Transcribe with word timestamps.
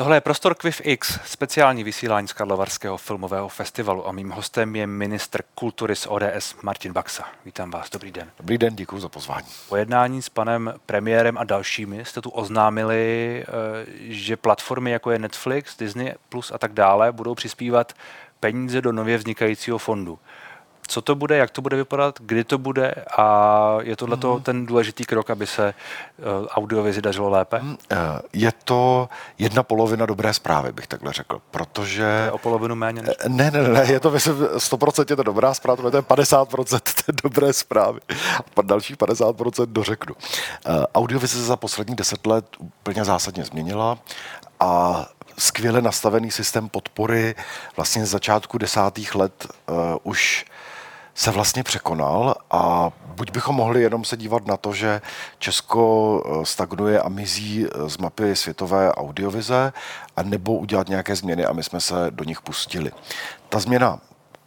Tohle 0.00 0.16
je 0.16 0.20
Prostor 0.20 0.54
Quiff 0.54 0.80
X, 0.84 1.18
speciální 1.24 1.84
vysílání 1.84 2.28
z 2.28 2.32
Karlovarského 2.32 2.96
filmového 2.96 3.48
festivalu 3.48 4.08
a 4.08 4.12
mým 4.12 4.30
hostem 4.30 4.76
je 4.76 4.86
ministr 4.86 5.42
kultury 5.54 5.96
z 5.96 6.06
ODS 6.10 6.56
Martin 6.62 6.92
Baxa. 6.92 7.24
Vítám 7.44 7.70
vás, 7.70 7.90
dobrý 7.90 8.12
den. 8.12 8.30
Dobrý 8.38 8.58
den, 8.58 8.76
děkuji 8.76 9.00
za 9.00 9.08
pozvání. 9.08 9.46
Po 9.68 9.76
jednání 9.76 10.22
s 10.22 10.28
panem 10.28 10.74
premiérem 10.86 11.38
a 11.38 11.44
dalšími 11.44 12.04
jste 12.04 12.20
tu 12.20 12.30
oznámili, 12.30 13.42
eh, 13.42 13.46
že 13.98 14.36
platformy 14.36 14.90
jako 14.90 15.10
je 15.10 15.18
Netflix, 15.18 15.76
Disney 15.76 16.14
Plus 16.28 16.52
a 16.54 16.58
tak 16.58 16.72
dále 16.72 17.12
budou 17.12 17.34
přispívat 17.34 17.92
peníze 18.40 18.80
do 18.80 18.92
nově 18.92 19.18
vznikajícího 19.18 19.78
fondu 19.78 20.18
co 20.90 21.02
to 21.02 21.14
bude, 21.14 21.36
jak 21.36 21.50
to 21.50 21.62
bude 21.62 21.76
vypadat, 21.76 22.18
kdy 22.20 22.44
to 22.44 22.58
bude 22.58 22.94
a 23.18 23.76
je 23.82 23.96
tohle 23.96 24.16
mm. 24.16 24.42
ten 24.42 24.66
důležitý 24.66 25.04
krok, 25.04 25.30
aby 25.30 25.46
se 25.46 25.74
uh, 26.18 26.46
audiovizi 26.46 27.02
dařilo 27.02 27.30
lépe? 27.30 27.58
Mm, 27.58 27.76
je 28.32 28.52
to 28.64 29.08
jedna 29.38 29.62
polovina 29.62 30.06
dobré 30.06 30.34
zprávy, 30.34 30.72
bych 30.72 30.86
takhle 30.86 31.12
řekl, 31.12 31.40
protože... 31.50 32.02
Je 32.02 32.32
o 32.32 32.38
polovinu 32.38 32.74
méně 32.74 33.02
než... 33.02 33.16
Eh, 33.20 33.28
ne, 33.28 33.50
ne, 33.50 33.68
ne, 33.68 33.92
je 33.92 34.00
to 34.00 34.10
myslím 34.10 34.34
100% 34.36 35.04
je 35.10 35.16
to 35.16 35.22
dobrá 35.22 35.54
zpráva, 35.54 35.90
to 35.90 35.96
je 35.96 36.02
50% 36.02 36.80
té 37.06 37.12
dobré 37.22 37.52
zprávy. 37.52 38.00
A 38.56 38.62
dalších 38.62 38.96
50% 38.96 39.66
dořeknu. 39.66 40.14
Uh, 40.14 40.84
audiovize 40.94 41.36
se 41.36 41.44
za 41.44 41.56
poslední 41.56 41.96
deset 41.96 42.26
let 42.26 42.44
úplně 42.58 43.04
zásadně 43.04 43.44
změnila 43.44 43.98
a 44.60 45.06
skvěle 45.38 45.82
nastavený 45.82 46.30
systém 46.30 46.68
podpory 46.68 47.34
vlastně 47.76 48.06
z 48.06 48.10
začátku 48.10 48.58
desátých 48.58 49.14
let 49.14 49.46
uh, 49.68 49.76
už 50.02 50.44
se 51.20 51.30
vlastně 51.30 51.62
překonal 51.62 52.34
a 52.50 52.90
buď 53.06 53.30
bychom 53.30 53.56
mohli 53.56 53.82
jenom 53.82 54.04
se 54.04 54.16
dívat 54.16 54.46
na 54.46 54.56
to, 54.56 54.72
že 54.72 55.00
Česko 55.38 56.22
eh, 56.24 56.46
stagnuje 56.46 57.00
a 57.00 57.08
mizí 57.08 57.66
eh, 57.66 57.88
z 57.88 57.98
mapy 57.98 58.36
světové 58.36 58.92
audiovize, 58.92 59.72
a 60.16 60.22
nebo 60.22 60.56
udělat 60.56 60.88
nějaké 60.88 61.16
změny 61.16 61.44
a 61.44 61.52
my 61.52 61.62
jsme 61.62 61.80
se 61.80 61.94
do 62.10 62.24
nich 62.24 62.40
pustili. 62.40 62.92
Ta 63.48 63.58
změna 63.58 64.00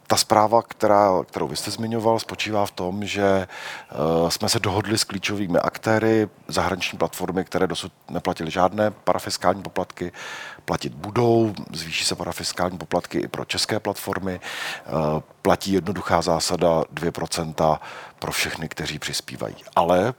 ta 0.06 0.16
zpráva, 0.16 0.62
která, 0.62 1.22
kterou 1.26 1.48
vy 1.48 1.56
jste 1.56 1.70
zmiňoval, 1.70 2.18
spočívá 2.18 2.66
v 2.66 2.70
tom, 2.70 3.04
že 3.04 3.48
uh, 4.22 4.28
jsme 4.28 4.48
se 4.48 4.60
dohodli 4.60 4.98
s 4.98 5.04
klíčovými 5.04 5.58
aktéry, 5.58 6.28
zahraniční 6.48 6.98
platformy, 6.98 7.44
které 7.44 7.66
dosud 7.66 7.92
neplatily 8.10 8.50
žádné 8.50 8.90
parafiskální 8.90 9.62
poplatky, 9.62 10.12
platit 10.64 10.94
budou, 10.94 11.54
zvýší 11.72 12.04
se 12.04 12.14
parafiskální 12.14 12.78
poplatky 12.78 13.18
i 13.18 13.28
pro 13.28 13.44
české 13.44 13.80
platformy, 13.80 14.40
uh, 14.86 15.20
platí 15.42 15.72
jednoduchá 15.72 16.22
zásada 16.22 16.82
2% 16.94 17.78
pro 18.18 18.32
všechny, 18.32 18.68
kteří 18.68 18.98
přispívají. 18.98 19.56
Ale 19.76 20.14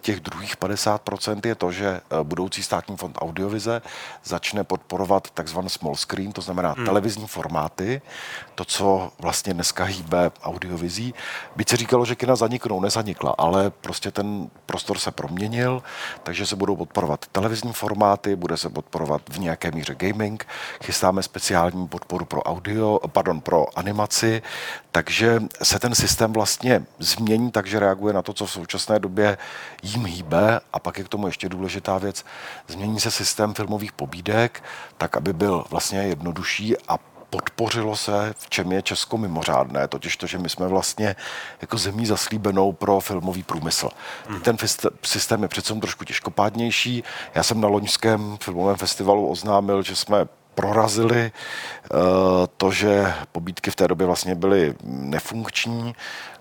těch 0.00 0.20
druhých 0.20 0.56
50%, 0.58 1.40
je 1.46 1.54
to, 1.54 1.72
že 1.72 1.86
eh, 1.86 2.00
budoucí 2.22 2.62
státní 2.62 2.96
fond 2.96 3.18
audiovize 3.20 3.82
začne 4.24 4.64
podporovat 4.64 5.30
takzvaný 5.30 5.68
small 5.70 5.94
screen, 5.94 6.32
to 6.32 6.40
znamená 6.40 6.72
hmm. 6.72 6.86
televizní 6.86 7.26
formáty, 7.26 8.02
to, 8.54 8.64
co 8.64 9.12
vlastně 9.18 9.54
dneska 9.54 9.84
hýbe 9.84 10.30
audiovizí. 10.42 11.14
Byť 11.56 11.68
se 11.68 11.76
říkalo, 11.76 12.04
že 12.04 12.14
kina 12.14 12.36
zaniknou, 12.36 12.80
nezanikla, 12.80 13.34
ale 13.38 13.70
prostě 13.70 14.10
ten 14.10 14.50
prostor 14.66 14.98
se 14.98 15.10
proměnil, 15.10 15.82
takže 16.22 16.46
se 16.46 16.56
budou 16.56 16.76
podporovat 16.76 17.26
televizní 17.32 17.72
formáty, 17.72 18.36
bude 18.36 18.56
se 18.56 18.68
podporovat 18.68 19.22
v 19.30 19.38
nějaké 19.38 19.70
míře 19.70 19.94
gaming, 19.94 20.46
chystáme 20.84 21.22
speciální 21.22 21.88
podporu 21.88 22.24
pro 22.24 22.42
audio, 22.42 23.00
pardon, 23.08 23.40
pro 23.40 23.78
animaci, 23.78 24.42
takže 24.92 25.42
se 25.62 25.78
ten 25.78 25.94
systém 25.94 26.32
vlastně 26.32 26.86
změní, 26.98 27.50
takže 27.50 27.80
reaguje 27.80 28.14
na 28.14 28.22
to, 28.22 28.32
co 28.32 28.46
v 28.46 28.50
současné 28.50 28.98
době 28.98 29.38
jím 29.82 30.06
hýbe. 30.06 30.60
A 30.72 30.78
pak 30.78 30.98
je 30.98 31.04
k 31.04 31.08
tomu 31.08 31.26
ještě 31.26 31.48
důležitá 31.48 31.98
věc, 31.98 32.24
změní 32.68 33.00
se 33.00 33.10
systém 33.10 33.54
filmových 33.54 33.92
pobídek, 33.92 34.62
tak 34.98 35.16
aby 35.16 35.32
byl 35.32 35.64
vlastně 35.70 35.98
jednodušší 35.98 36.76
a 36.88 36.98
podpořilo 37.30 37.96
se, 37.96 38.34
v 38.38 38.50
čem 38.50 38.72
je 38.72 38.82
Česko 38.82 39.18
mimořádné, 39.18 39.88
totiž 39.88 40.16
to, 40.16 40.26
že 40.26 40.38
my 40.38 40.48
jsme 40.48 40.68
vlastně 40.68 41.16
jako 41.60 41.78
zemí 41.78 42.06
zaslíbenou 42.06 42.72
pro 42.72 43.00
filmový 43.00 43.42
průmysl. 43.42 43.88
Hmm. 44.28 44.40
Ten 44.40 44.56
systém 45.02 45.42
je 45.42 45.48
přece 45.48 45.74
trošku 45.74 46.04
těžkopádnější. 46.04 47.04
Já 47.34 47.42
jsem 47.42 47.60
na 47.60 47.68
loňském 47.68 48.36
filmovém 48.40 48.76
festivalu 48.76 49.28
oznámil, 49.28 49.82
že 49.82 49.96
jsme 49.96 50.26
prorazili 50.54 51.32
eh, 51.32 51.98
to, 52.56 52.70
že 52.70 53.14
pobídky 53.32 53.70
v 53.70 53.76
té 53.76 53.88
době 53.88 54.06
vlastně 54.06 54.34
byly 54.34 54.74
nefunkční. 54.84 55.94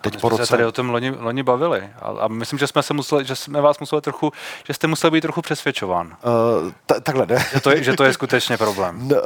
Teď 0.04 0.22
po 0.22 0.30
roce... 0.30 0.46
se 0.46 0.50
tady 0.50 0.66
o 0.66 0.72
tom 0.72 0.90
loni, 0.90 1.12
loni 1.12 1.44
bavili 1.44 1.90
a, 2.02 2.08
a 2.20 2.28
myslím, 2.28 2.60
že 2.60 2.68
jsme, 2.68 2.84
se 2.84 2.94
museli, 2.94 3.26
že 3.26 3.36
jsme 3.36 3.62
vás 3.62 3.80
museli 3.80 4.02
trochu, 4.02 4.32
že 4.68 4.74
jste 4.74 4.88
musel 4.88 5.12
být 5.12 5.22
trochu 5.22 5.42
přesvědčován. 5.42 6.08
Uh, 6.08 6.72
t- 6.86 7.02
takhle 7.02 7.26
ne. 7.26 7.46
Že 7.54 7.60
to, 7.60 7.70
je, 7.70 7.84
že 7.84 7.94
to 7.94 8.04
je 8.04 8.14
skutečně 8.14 8.58
problém. 8.58 9.12
uh, 9.12 9.18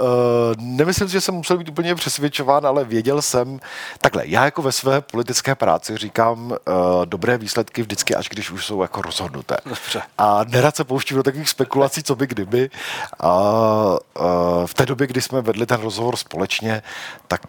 nemyslím 0.57 1.07
si, 1.07 1.11
že 1.11 1.21
jsem 1.21 1.35
musel 1.35 1.57
být 1.57 1.69
úplně 1.69 1.95
přesvědčován, 1.95 2.65
ale 2.65 2.83
věděl 2.83 3.21
jsem, 3.21 3.59
takhle, 4.01 4.23
já 4.25 4.45
jako 4.45 4.61
ve 4.61 4.71
své 4.71 5.01
politické 5.01 5.55
práci 5.55 5.97
říkám 5.97 6.51
uh, 6.51 6.57
dobré 7.05 7.37
výsledky 7.37 7.81
vždycky, 7.81 8.15
až 8.15 8.29
když 8.29 8.51
už 8.51 8.65
jsou 8.65 8.81
jako 8.81 9.01
rozhodnuté. 9.01 9.57
Dobře. 9.65 10.01
A 10.17 10.43
nerad 10.47 10.75
se 10.75 10.83
pouštím 10.83 11.17
do 11.17 11.23
takových 11.23 11.49
spekulací, 11.49 12.03
co 12.03 12.15
by 12.15 12.27
kdyby. 12.27 12.69
A 13.19 13.33
uh, 14.19 14.65
v 14.65 14.73
té 14.73 14.85
době, 14.85 15.07
kdy 15.07 15.21
jsme 15.21 15.41
vedli 15.41 15.65
ten 15.65 15.81
rozhovor 15.81 16.15
společně, 16.15 16.81
tak 17.27 17.41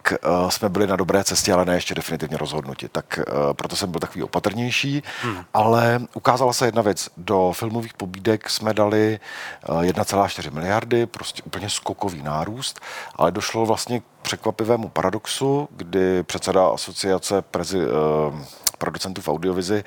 uh, 0.43 0.51
jsme 0.51 0.69
byli 0.69 0.87
na 0.87 0.97
dobré 0.97 1.25
cestě, 1.25 1.53
ale 1.53 1.65
ne 1.65 1.75
ještě 1.75 1.95
definitivně 1.95 2.37
rozhodnuti. 2.37 2.89
Tak 2.89 3.18
uh, 3.25 3.53
proto 3.53 3.77
jsem 3.77 3.91
byl 3.91 4.01
takový 4.01 4.23
opatrnější, 4.23 5.03
hmm. 5.23 5.45
ale 5.55 6.01
ukázala 6.15 6.53
se 6.53 6.67
jedna 6.67 6.83
věc. 6.83 7.09
Do 7.17 7.53
filmových 7.55 7.95
pobídek 7.95 8.51
jsme 8.51 8.75
dali 8.75 9.21
uh, 9.69 9.85
eh, 9.85 9.93
1,4 9.93 10.53
miliardy, 10.53 11.07
prostě 11.07 11.43
úplně 11.43 11.71
skokový 11.71 12.23
nárůst, 12.23 12.81
ale 13.15 13.31
došlo 13.31 13.67
vlastně 13.67 14.01
k 14.01 14.05
překvapivému 14.23 14.89
paradoxu, 14.89 15.69
kdy 15.77 16.23
předseda 16.23 16.69
asociace 16.69 17.43
prezi, 17.43 17.79
uh, 17.79 18.41
producentů 18.79 19.21
v 19.21 19.29
audiovizi 19.29 19.85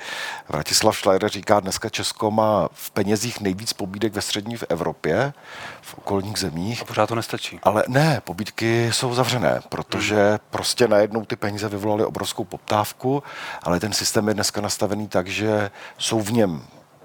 Vratislav 0.48 0.96
Schleider 0.96 1.30
říká, 1.30 1.60
dneska 1.60 1.88
Česko 1.88 2.30
má 2.30 2.68
v 2.72 2.90
penězích 2.90 3.40
nejvíc 3.40 3.72
pobídek 3.72 4.12
ve 4.12 4.20
střední 4.20 4.56
v 4.56 4.64
Evropě, 4.68 5.32
v 5.80 5.94
okolních 5.98 6.38
zemích. 6.38 6.82
A 6.82 6.84
pořád 6.84 7.06
to 7.06 7.14
nestačí. 7.14 7.60
Ale 7.62 7.84
ne, 7.88 8.20
pobídky 8.24 8.90
jsou 8.92 9.14
zavřené, 9.14 9.60
protože 9.68 10.28
hmm. 10.28 10.38
prostě 10.50 10.88
najednou 10.88 11.24
ty 11.24 11.36
peníze 11.36 11.68
vyvolaly 11.68 12.04
obrovskou 12.04 12.44
poptávku, 12.44 13.22
ale 13.62 13.80
ten 13.80 13.92
systém 13.92 14.28
je 14.28 14.34
dneska 14.34 14.60
nastavený 14.60 15.08
tak, 15.08 15.28
že 15.28 15.70
jsou 15.98 16.20
v 16.20 16.32
něm 16.32 16.62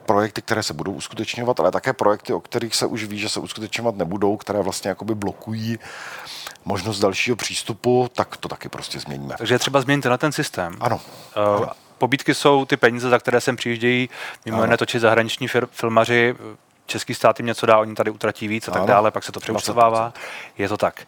projekty, 0.08 0.42
které 0.42 0.64
se 0.64 0.74
budou 0.74 0.92
uskutečňovat, 0.92 1.60
ale 1.60 1.72
také 1.72 1.94
projekty, 1.94 2.34
o 2.34 2.40
kterých 2.40 2.76
se 2.76 2.86
už 2.86 3.04
ví, 3.04 3.20
že 3.20 3.30
se 3.30 3.40
uskutečňovat 3.40 3.96
nebudou, 3.96 4.38
které 4.38 4.62
vlastně 4.62 4.90
jakoby 4.90 5.16
blokují 5.16 5.80
možnost 6.68 7.00
dalšího 7.00 7.36
přístupu, 7.36 8.10
tak 8.16 8.38
to 8.38 8.48
taky 8.48 8.70
prostě 8.70 9.00
změníme. 9.00 9.36
Takže 9.38 9.56
je 9.56 9.60
třeba 9.60 9.82
změnit 9.82 10.06
na 10.06 10.18
ten 10.18 10.32
systém. 10.32 10.78
Ano. 10.80 11.02
Uh, 11.60 11.66
pobídky 11.98 12.34
jsou 12.34 12.66
ty 12.66 12.78
peníze, 12.78 13.10
za 13.10 13.20
které 13.20 13.42
sem 13.42 13.56
přijíždějí 13.56 14.10
mimo 14.46 14.64
jiné 14.64 14.78
točit 14.78 15.00
zahraniční 15.00 15.48
fir- 15.48 15.68
filmaři, 15.72 16.36
český 16.86 17.14
stát 17.14 17.40
jim 17.40 17.48
něco 17.48 17.66
dá, 17.66 17.78
oni 17.78 17.96
tady 17.96 18.12
utratí 18.12 18.48
víc 18.48 18.68
a 18.68 18.72
tak 18.72 18.80
ano. 18.80 18.88
dále, 18.88 19.12
pak 19.12 19.24
se 19.24 19.32
to 19.32 19.40
přeúčtovává. 19.40 20.14
Je 20.58 20.70
to 20.70 20.78
tak 20.78 21.08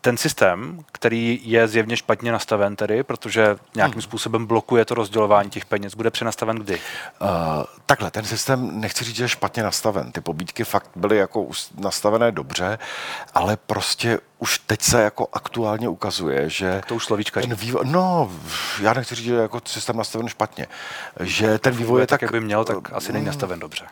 ten 0.00 0.16
systém, 0.16 0.84
který 0.92 1.40
je 1.42 1.68
zjevně 1.68 1.96
špatně 1.96 2.32
nastaven 2.32 2.76
tedy, 2.76 3.02
protože 3.02 3.56
nějakým 3.74 3.94
hmm. 3.94 4.02
způsobem 4.02 4.46
blokuje 4.46 4.84
to 4.84 4.94
rozdělování 4.94 5.50
těch 5.50 5.64
peněz, 5.64 5.94
bude 5.94 6.10
přenastaven 6.10 6.56
kdy? 6.56 6.74
Uh, 6.74 7.28
takhle, 7.86 8.10
ten 8.10 8.24
systém, 8.24 8.80
nechci 8.80 9.04
říct, 9.04 9.16
že 9.16 9.24
je 9.24 9.28
špatně 9.28 9.62
nastaven. 9.62 10.12
Ty 10.12 10.20
pobídky 10.20 10.64
fakt 10.64 10.90
byly 10.96 11.16
jako 11.16 11.48
nastavené 11.78 12.32
dobře, 12.32 12.78
ale 13.34 13.56
prostě 13.56 14.18
už 14.38 14.58
teď 14.58 14.82
se 14.82 15.02
jako 15.02 15.28
aktuálně 15.32 15.88
ukazuje, 15.88 16.50
že... 16.50 16.72
Tak 16.72 16.86
to 16.86 16.94
už 16.94 17.04
slovíčka 17.04 17.40
ten 17.40 17.54
vývoj, 17.54 17.82
No, 17.84 18.32
já 18.82 18.94
nechci 18.94 19.14
říct, 19.14 19.24
že 19.24 19.34
je 19.34 19.40
jako 19.40 19.60
systém 19.64 19.96
nastaven 19.96 20.28
špatně. 20.28 20.66
Že 21.20 21.58
ten 21.58 21.74
vývoj 21.74 22.00
je 22.00 22.06
tak... 22.06 22.20
tak 22.20 22.22
jak 22.22 22.32
by 22.32 22.40
měl, 22.40 22.64
tak 22.64 22.92
asi 22.92 23.12
není 23.12 23.26
nastaven 23.26 23.58
dobře 23.60 23.84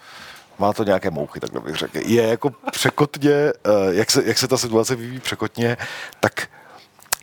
má 0.58 0.72
to 0.72 0.84
nějaké 0.84 1.10
mouchy, 1.10 1.40
tak 1.40 1.62
bych 1.62 1.76
řekl. 1.76 1.98
Je 1.98 2.22
jako 2.22 2.50
překotně, 2.72 3.32
eh, 3.34 3.52
jak 3.90 4.10
se, 4.10 4.22
jak 4.24 4.38
se 4.38 4.48
ta 4.48 4.56
situace 4.56 4.96
vyvíjí 4.96 5.20
překotně, 5.20 5.76
tak 6.20 6.48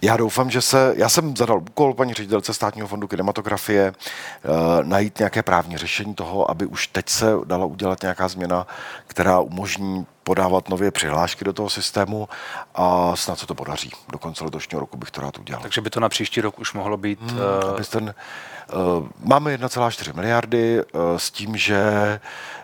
já 0.01 0.18
doufám, 0.18 0.50
že 0.50 0.62
se, 0.62 0.94
já 0.98 1.09
jsem 1.09 1.38
zadal 1.38 1.57
úkol 1.57 1.94
paní 1.94 2.13
ředitelce 2.13 2.54
státního 2.54 2.88
fondu 2.88 3.07
kinematografie 3.07 3.94
uh, 3.94 4.56
najít 4.83 5.19
nějaké 5.19 5.44
právní 5.44 5.77
řešení 5.77 6.15
toho, 6.15 6.51
aby 6.51 6.65
už 6.65 6.88
teď 6.88 7.09
se 7.09 7.25
dala 7.45 7.65
udělat 7.65 8.01
nějaká 8.01 8.27
změna, 8.27 8.68
která 9.07 9.39
umožní 9.39 10.06
podávat 10.24 10.69
nové 10.69 10.92
přihlášky 10.92 11.45
do 11.45 11.54
toho 11.54 11.69
systému 11.69 12.30
a 12.75 13.15
snad 13.15 13.39
se 13.39 13.48
to 13.48 13.56
podaří. 13.56 13.92
Do 14.12 14.18
konce 14.18 14.44
letošního 14.44 14.80
roku 14.80 14.98
bych 14.98 15.12
to 15.12 15.21
rád 15.21 15.39
udělal. 15.39 15.62
Takže 15.62 15.81
by 15.81 15.89
to 15.89 16.00
na 16.00 16.09
příští 16.09 16.42
rok 16.42 16.59
už 16.59 16.74
mohlo 16.74 16.98
být... 16.98 17.21
Hmm, 17.21 17.39
uh... 17.39 17.81
ten, 17.81 18.04
uh, 18.04 18.09
máme 19.19 19.57
1,4 19.57 20.15
miliardy 20.15 20.81
uh, 20.81 21.01
s 21.17 21.31
tím, 21.31 21.57
že 21.57 21.79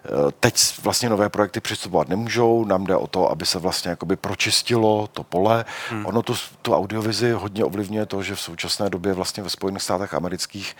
uh, 0.09 0.31
teď 0.39 0.56
vlastně 0.83 1.09
nové 1.09 1.30
projekty 1.30 1.59
přistupovat 1.59 2.09
nemůžou. 2.09 2.65
Nám 2.65 2.83
jde 2.83 2.95
o 2.95 3.07
to, 3.07 3.31
aby 3.31 3.45
se 3.45 3.59
vlastně 3.59 3.89
jakoby 3.89 4.15
pročistilo 4.15 5.07
to 5.13 5.24
pole. 5.24 5.65
Hmm. 5.89 6.06
Ono 6.06 6.21
tu, 6.21 6.36
tu 6.62 6.75
audiovizi 6.75 7.31
hodně 7.31 7.65
ovlivňuje 7.65 8.06
to, 8.06 8.24
že 8.24 8.36
v 8.36 8.42
současné 8.42 8.89
době 8.89 9.13
vlastně 9.13 9.44
ve 9.44 9.50
Spojených 9.50 9.81
státech 9.83 10.13
amerických 10.13 10.75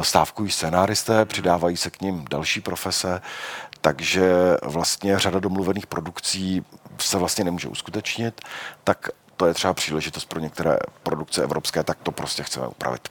stávkují 0.00 0.50
scénáristé, 0.50 1.24
přidávají 1.24 1.76
se 1.76 1.90
k 1.90 2.00
ním 2.00 2.24
další 2.30 2.60
profese, 2.60 3.20
takže 3.80 4.32
vlastně 4.62 5.18
řada 5.18 5.38
domluvených 5.38 5.86
produkcí 5.86 6.64
se 6.98 7.18
vlastně 7.18 7.44
nemůže 7.44 7.68
uskutečnit, 7.68 8.40
tak 8.84 9.08
to 9.36 9.46
je 9.46 9.54
třeba 9.54 9.74
příležitost 9.74 10.24
pro 10.24 10.40
některé 10.40 10.76
produkce 11.02 11.42
evropské, 11.42 11.82
tak 11.84 11.98
to 12.02 12.12
prostě 12.12 12.42
chceme 12.42 12.66
upravit. 12.66 13.08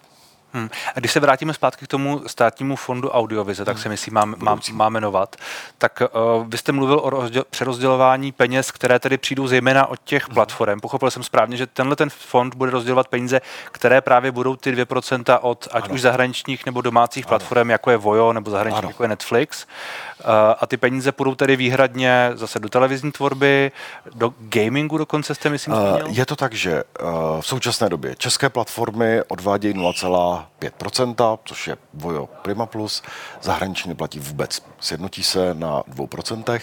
Hmm. 0.53 0.69
A 0.95 0.99
když 0.99 1.11
se 1.11 1.19
vrátíme 1.19 1.53
zpátky 1.53 1.85
k 1.85 1.87
tomu 1.87 2.21
státnímu 2.27 2.75
fondu 2.75 3.09
audiovize, 3.09 3.65
tak 3.65 3.75
hmm. 3.75 3.83
se 3.83 3.89
myslím, 3.89 4.13
mám, 4.13 4.35
mám, 4.37 4.59
mám 4.71 4.93
jmenovat, 4.93 5.35
tak 5.77 6.01
uh, 6.01 6.47
vy 6.47 6.57
jste 6.57 6.71
mluvil 6.71 6.99
o 7.03 7.09
rozděl, 7.09 7.43
přerozdělování 7.49 8.31
peněz, 8.31 8.71
které 8.71 8.99
tedy 8.99 9.17
přijdou 9.17 9.47
zejména 9.47 9.85
od 9.85 9.99
těch 10.03 10.25
hmm. 10.25 10.33
platform. 10.33 10.79
Pochopil 10.79 11.11
jsem 11.11 11.23
správně, 11.23 11.57
že 11.57 11.67
tenhle 11.67 11.95
ten 11.95 12.09
fond 12.09 12.55
bude 12.55 12.71
rozdělovat 12.71 13.07
peníze, 13.07 13.41
které 13.71 14.01
právě 14.01 14.31
budou 14.31 14.55
ty 14.55 14.71
2% 14.71 15.39
od 15.41 15.67
ať 15.71 15.83
ano. 15.83 15.93
už 15.93 16.01
zahraničních 16.01 16.65
nebo 16.65 16.81
domácích 16.81 17.25
ano. 17.25 17.29
platform, 17.29 17.69
jako 17.69 17.91
je 17.91 17.97
Vojo 17.97 18.33
nebo 18.33 18.51
zahraničních, 18.51 18.89
jako 18.89 19.03
je 19.03 19.09
Netflix. 19.09 19.65
Uh, 20.19 20.27
a 20.59 20.67
ty 20.67 20.77
peníze 20.77 21.11
půjdou 21.11 21.35
tedy 21.35 21.55
výhradně 21.55 22.31
zase 22.33 22.59
do 22.59 22.69
televizní 22.69 23.11
tvorby, 23.11 23.71
do 24.15 24.33
gamingu 24.39 24.97
dokonce 24.97 25.35
jste, 25.35 25.49
myslím, 25.49 25.73
uh, 25.73 25.99
Je 26.07 26.25
to 26.25 26.35
tak, 26.35 26.53
že 26.53 26.83
uh, 26.83 27.41
v 27.41 27.47
současné 27.47 27.89
době 27.89 28.15
české 28.15 28.49
platformy 28.49 29.21
odvádějí 29.27 29.73
0,5%, 30.61 31.39
což 31.45 31.67
je 31.67 31.77
Vojo 31.93 32.27
Prima 32.27 32.65
Plus, 32.65 33.03
zahraniční 33.41 33.89
neplatí 33.89 34.19
vůbec. 34.19 34.63
Sjednotí 34.79 35.23
se 35.23 35.53
na 35.53 35.81
2%, 35.81 36.61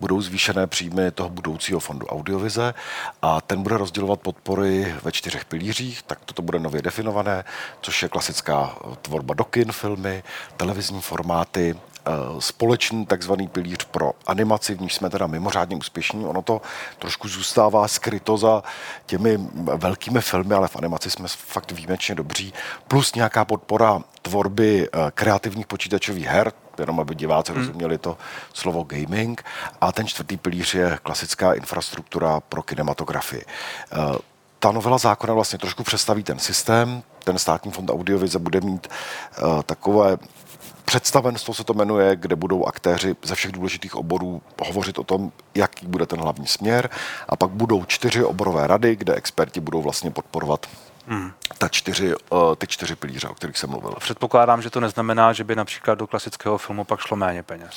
budou 0.00 0.20
zvýšené 0.20 0.66
příjmy 0.66 1.10
toho 1.10 1.28
budoucího 1.28 1.80
fondu 1.80 2.06
audiovize 2.06 2.74
a 3.22 3.40
ten 3.40 3.62
bude 3.62 3.76
rozdělovat 3.76 4.20
podpory 4.20 4.94
ve 5.02 5.12
čtyřech 5.12 5.44
pilířích, 5.44 6.02
tak 6.02 6.18
toto 6.24 6.42
bude 6.42 6.58
nově 6.58 6.82
definované, 6.82 7.44
což 7.80 8.02
je 8.02 8.08
klasická 8.08 8.76
tvorba 9.02 9.34
do 9.34 9.44
kin, 9.44 9.72
filmy, 9.72 10.22
televizní 10.56 11.00
formáty, 11.00 11.76
společný 12.38 13.06
takzvaný 13.06 13.48
pilíř 13.48 13.84
pro 13.84 14.12
animaci, 14.26 14.74
v 14.74 14.80
níž 14.80 14.94
jsme 14.94 15.10
teda 15.10 15.26
mimořádně 15.26 15.76
úspěšní. 15.76 16.24
Ono 16.24 16.42
to 16.42 16.60
trošku 16.98 17.28
zůstává 17.28 17.88
skryto 17.88 18.36
za 18.36 18.62
těmi 19.06 19.38
velkými 19.76 20.20
filmy, 20.20 20.54
ale 20.54 20.68
v 20.68 20.76
animaci 20.76 21.10
jsme 21.10 21.28
fakt 21.28 21.72
výjimečně 21.72 22.14
dobří. 22.14 22.54
Plus 22.88 23.14
nějaká 23.14 23.44
podpora 23.44 24.02
tvorby 24.22 24.88
eh, 24.92 25.10
kreativních 25.14 25.66
počítačových 25.66 26.26
her, 26.26 26.52
jenom 26.78 27.00
aby 27.00 27.14
diváci 27.14 27.52
hmm. 27.52 27.60
rozuměli 27.60 27.98
to 27.98 28.18
slovo 28.54 28.84
gaming. 28.84 29.44
A 29.80 29.92
ten 29.92 30.06
čtvrtý 30.06 30.36
pilíř 30.36 30.74
je 30.74 30.98
klasická 31.02 31.52
infrastruktura 31.52 32.40
pro 32.40 32.62
kinematografii. 32.62 33.44
Eh, 33.92 33.96
ta 34.60 34.72
novela 34.72 34.98
zákona 34.98 35.34
vlastně 35.34 35.58
trošku 35.58 35.82
přestaví 35.82 36.22
ten 36.22 36.38
systém. 36.38 37.02
Ten 37.24 37.38
státní 37.38 37.72
fond 37.72 37.90
audiovize 37.90 38.38
bude 38.38 38.60
mít 38.60 38.88
uh, 39.42 39.62
takové 39.62 40.16
představenstvo 40.90 41.54
se 41.54 41.64
to 41.64 41.74
jmenuje, 41.74 42.16
kde 42.16 42.36
budou 42.36 42.64
aktéři 42.64 43.16
ze 43.24 43.34
všech 43.34 43.52
důležitých 43.52 43.96
oborů 43.96 44.42
hovořit 44.66 44.98
o 44.98 45.04
tom, 45.04 45.32
jaký 45.54 45.86
bude 45.86 46.06
ten 46.06 46.20
hlavní 46.20 46.46
směr. 46.46 46.90
A 47.28 47.36
pak 47.36 47.50
budou 47.50 47.84
čtyři 47.84 48.24
oborové 48.24 48.66
rady, 48.66 48.96
kde 48.96 49.14
experti 49.14 49.60
budou 49.60 49.82
vlastně 49.82 50.10
podporovat 50.10 50.66
Hmm. 51.06 51.32
Ta 51.58 51.68
čtyři, 51.68 52.14
uh, 52.14 52.54
ty 52.58 52.66
čtyři 52.66 52.96
pilíře, 52.96 53.28
o 53.28 53.34
kterých 53.34 53.58
jsem 53.58 53.70
mluvil. 53.70 53.94
Předpokládám, 54.00 54.62
že 54.62 54.70
to 54.70 54.80
neznamená, 54.80 55.32
že 55.32 55.44
by 55.44 55.56
například 55.56 55.94
do 55.94 56.06
klasického 56.06 56.58
filmu 56.58 56.84
pak 56.84 57.00
šlo 57.00 57.16
méně 57.16 57.42
peněz. 57.42 57.70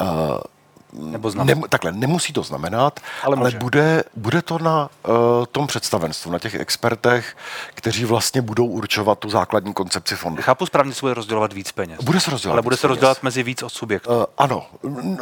Uh, 0.00 0.06
nebo 0.92 1.30
Nem, 1.30 1.62
takhle, 1.68 1.92
nemusí 1.92 2.32
to 2.32 2.42
znamenat, 2.42 3.00
ale, 3.22 3.36
ale 3.36 3.50
bude, 3.50 4.04
bude 4.16 4.42
to 4.42 4.58
na 4.58 4.90
uh, 5.08 5.14
tom 5.52 5.66
představenstvu, 5.66 6.30
na 6.30 6.38
těch 6.38 6.54
expertech, 6.54 7.36
kteří 7.74 8.04
vlastně 8.04 8.42
budou 8.42 8.66
určovat 8.66 9.18
tu 9.18 9.30
základní 9.30 9.72
koncepci 9.74 10.16
fondu. 10.16 10.42
Chápu 10.42 10.66
správně, 10.66 10.94
se 10.94 11.00
bude 11.00 11.14
rozdělovat 11.14 11.52
víc 11.52 11.72
peněz. 11.72 11.98
Bude 12.02 12.20
se 12.20 12.30
rozdělovat 12.30 12.54
Ale 12.54 12.62
bude 12.62 12.76
se 12.76 12.86
rozdělovat 12.86 13.22
mezi 13.22 13.42
víc 13.42 13.62
od 13.62 13.72
subjektů. 13.72 14.10
Uh, 14.10 14.24
ano, 14.38 14.66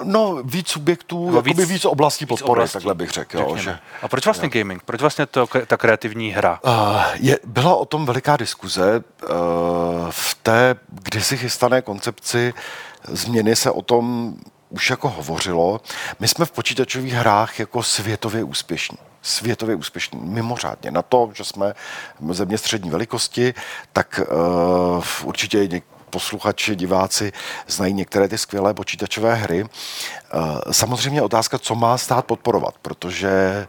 no 0.05 0.43
víc 0.45 0.69
subjektů, 0.69 1.31
no, 1.31 1.43
víc, 1.43 1.69
víc 1.69 1.85
oblastí 1.85 2.27
podpory, 2.27 2.51
oblastí, 2.51 2.73
takhle 2.73 2.95
bych 2.95 3.11
řekl. 3.11 3.39
Jo, 3.39 3.57
že, 3.57 3.79
A 4.03 4.09
proč 4.09 4.25
vlastně 4.25 4.51
jo. 4.55 4.61
gaming? 4.61 4.83
Proč 4.83 5.01
vlastně 5.01 5.27
to, 5.27 5.47
ta 5.67 5.77
kreativní 5.77 6.31
hra? 6.31 6.61
Uh, 6.65 6.73
je, 7.15 7.39
byla 7.45 7.75
o 7.75 7.85
tom 7.85 8.07
veliká 8.07 8.37
diskuze. 8.37 9.05
Uh, 9.31 9.31
v 10.11 10.35
té 10.43 10.77
kdysi 10.89 11.37
chystané 11.37 11.83
koncepci 11.83 12.55
změny 13.09 13.57
se 13.57 13.71
o 13.71 13.83
tom 13.83 14.35
už 14.77 14.91
jako 14.91 15.09
hovořilo, 15.09 15.81
my 16.21 16.29
jsme 16.29 16.45
v 16.45 16.51
počítačových 16.51 17.13
hrách 17.13 17.59
jako 17.59 17.83
světově 17.83 18.45
úspěšní 18.45 18.99
světově 19.23 19.77
úspěšní, 19.77 20.21
mimořádně. 20.23 20.91
Na 20.91 21.03
to, 21.03 21.31
že 21.35 21.45
jsme 21.45 21.75
země 22.31 22.59
střední 22.59 22.91
velikosti, 22.91 23.55
tak 23.93 24.21
uh, 24.31 25.05
určitě 25.25 25.83
posluchači, 26.11 26.77
diváci 26.77 27.33
znají 27.67 27.93
některé 27.93 28.29
ty 28.29 28.39
skvělé 28.39 28.75
počítačové 28.75 29.35
hry. 29.35 29.65
Eh, 29.65 30.73
samozřejmě 30.73 31.23
otázka, 31.23 31.59
co 31.59 31.75
má 31.75 31.99
stát 31.99 32.25
podporovat, 32.25 32.75
protože 32.83 33.67